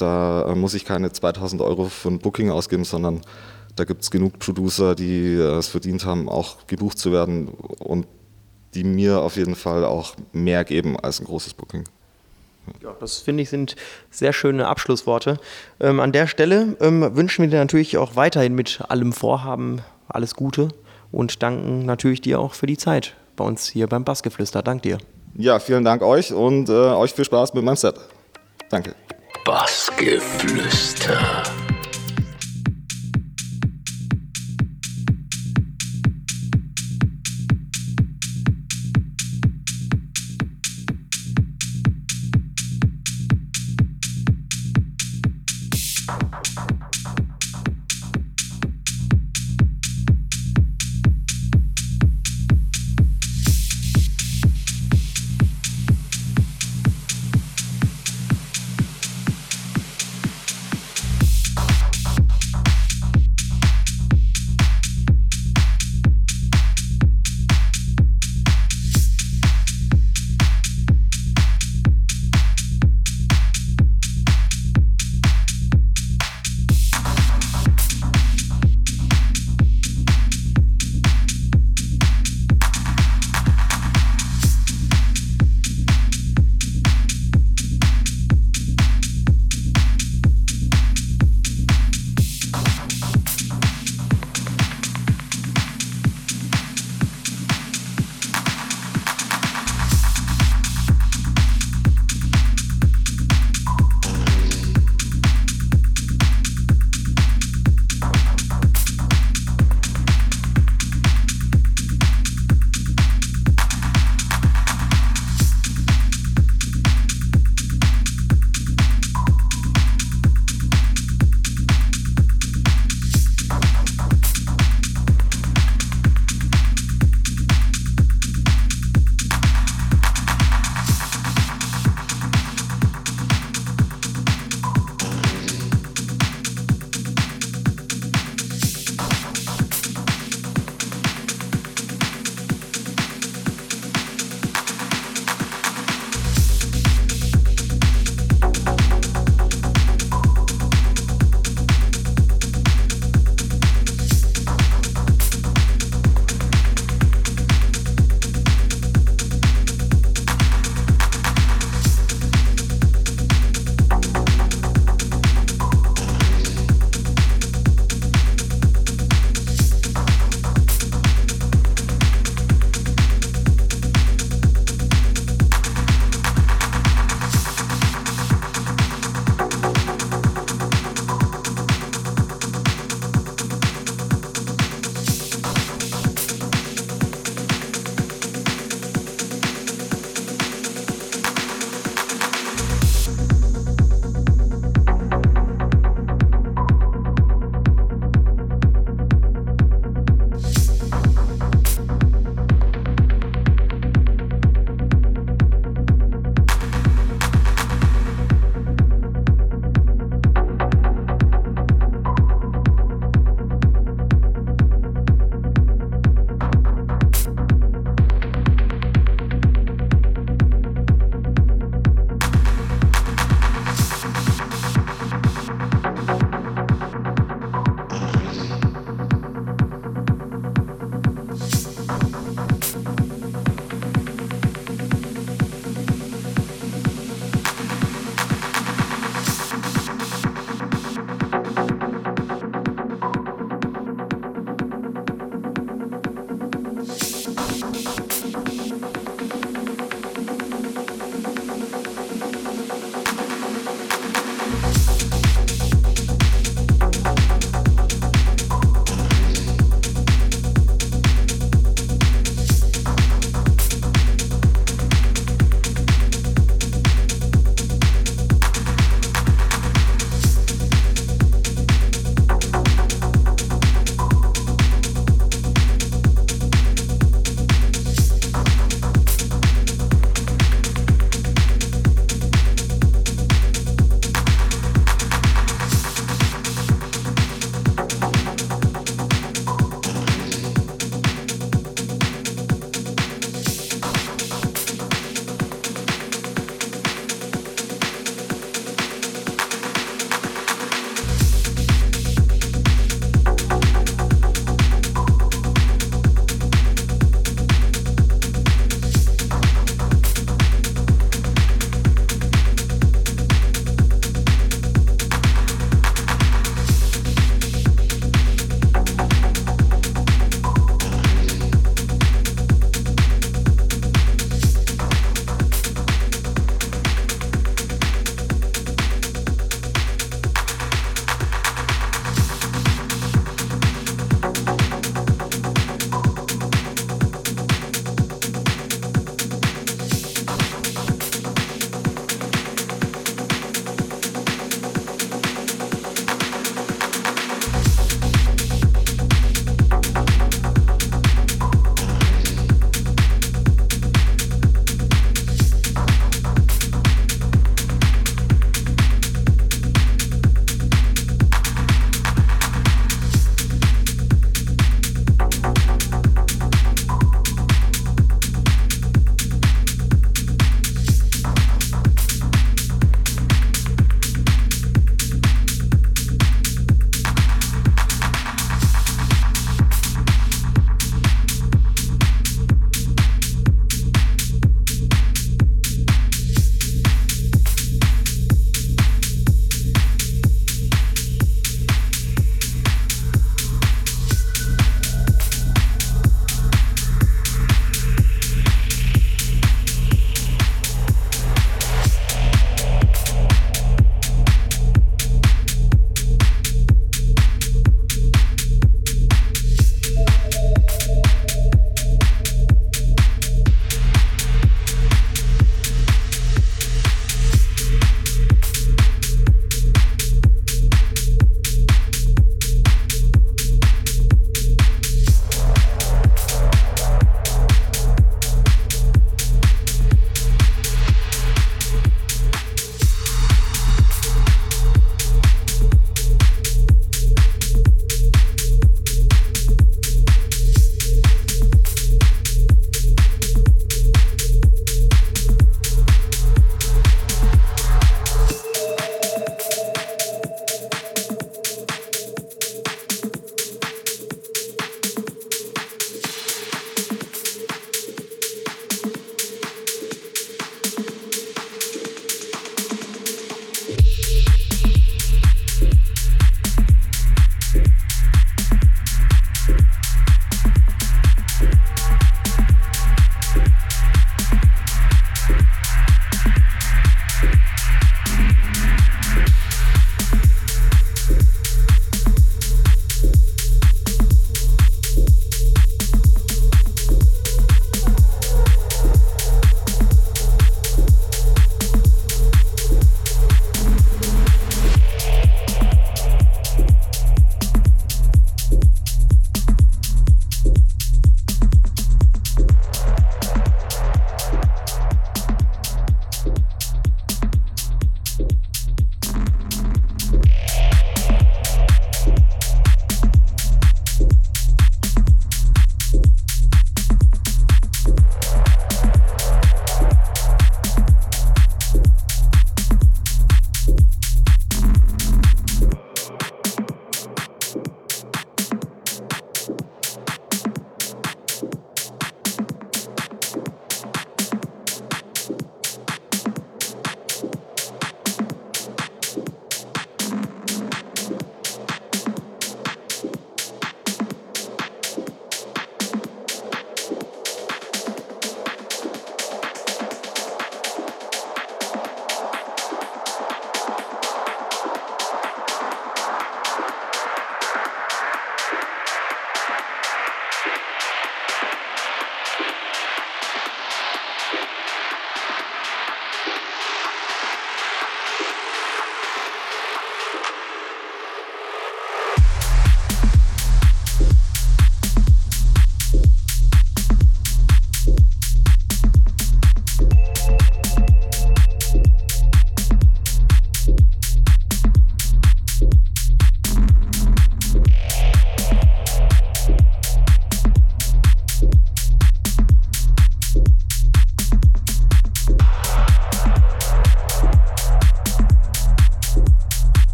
da 0.00 0.50
äh, 0.50 0.54
muss 0.54 0.74
ich 0.74 0.84
keine 0.84 1.12
2000 1.12 1.62
Euro 1.62 1.84
für 1.86 2.08
ein 2.08 2.18
Booking 2.18 2.50
ausgeben, 2.50 2.84
sondern 2.84 3.22
da 3.76 3.84
gibt 3.84 4.02
es 4.02 4.10
genug 4.10 4.38
Producer, 4.38 4.94
die 4.94 5.34
äh, 5.34 5.58
es 5.58 5.68
verdient 5.68 6.04
haben, 6.04 6.28
auch 6.28 6.66
gebucht 6.66 6.98
zu 6.98 7.12
werden 7.12 7.48
und 7.78 8.06
die 8.74 8.84
mir 8.84 9.20
auf 9.20 9.36
jeden 9.36 9.54
Fall 9.54 9.84
auch 9.84 10.14
mehr 10.32 10.64
geben 10.64 10.98
als 10.98 11.20
ein 11.20 11.26
großes 11.26 11.54
Booking. 11.54 11.84
Ja, 12.82 12.94
das 13.00 13.18
finde 13.18 13.42
ich 13.42 13.50
sind 13.50 13.74
sehr 14.10 14.32
schöne 14.32 14.68
Abschlussworte. 14.68 15.38
Ähm, 15.80 15.98
an 15.98 16.12
der 16.12 16.26
Stelle 16.26 16.76
ähm, 16.80 17.16
wünschen 17.16 17.42
wir 17.42 17.50
dir 17.50 17.58
natürlich 17.58 17.96
auch 17.98 18.16
weiterhin 18.16 18.54
mit 18.54 18.82
allem 18.88 19.12
Vorhaben 19.12 19.80
alles 20.08 20.34
Gute 20.34 20.68
und 21.10 21.42
danken 21.42 21.84
natürlich 21.84 22.20
dir 22.20 22.38
auch 22.38 22.54
für 22.54 22.66
die 22.66 22.76
Zeit 22.76 23.16
bei 23.36 23.44
uns 23.44 23.66
hier 23.66 23.86
beim 23.86 24.04
Bassgeflüster. 24.04 24.62
Dank 24.62 24.82
dir. 24.82 24.98
Ja, 25.34 25.58
vielen 25.58 25.84
Dank 25.84 26.02
euch 26.02 26.32
und 26.32 26.68
äh, 26.68 26.72
euch 26.72 27.12
viel 27.12 27.24
Spaß 27.24 27.54
mit 27.54 27.64
meinem 27.64 27.76
Set. 27.76 27.94
Danke. 28.68 28.94
Bassgeflüster. 29.50 31.42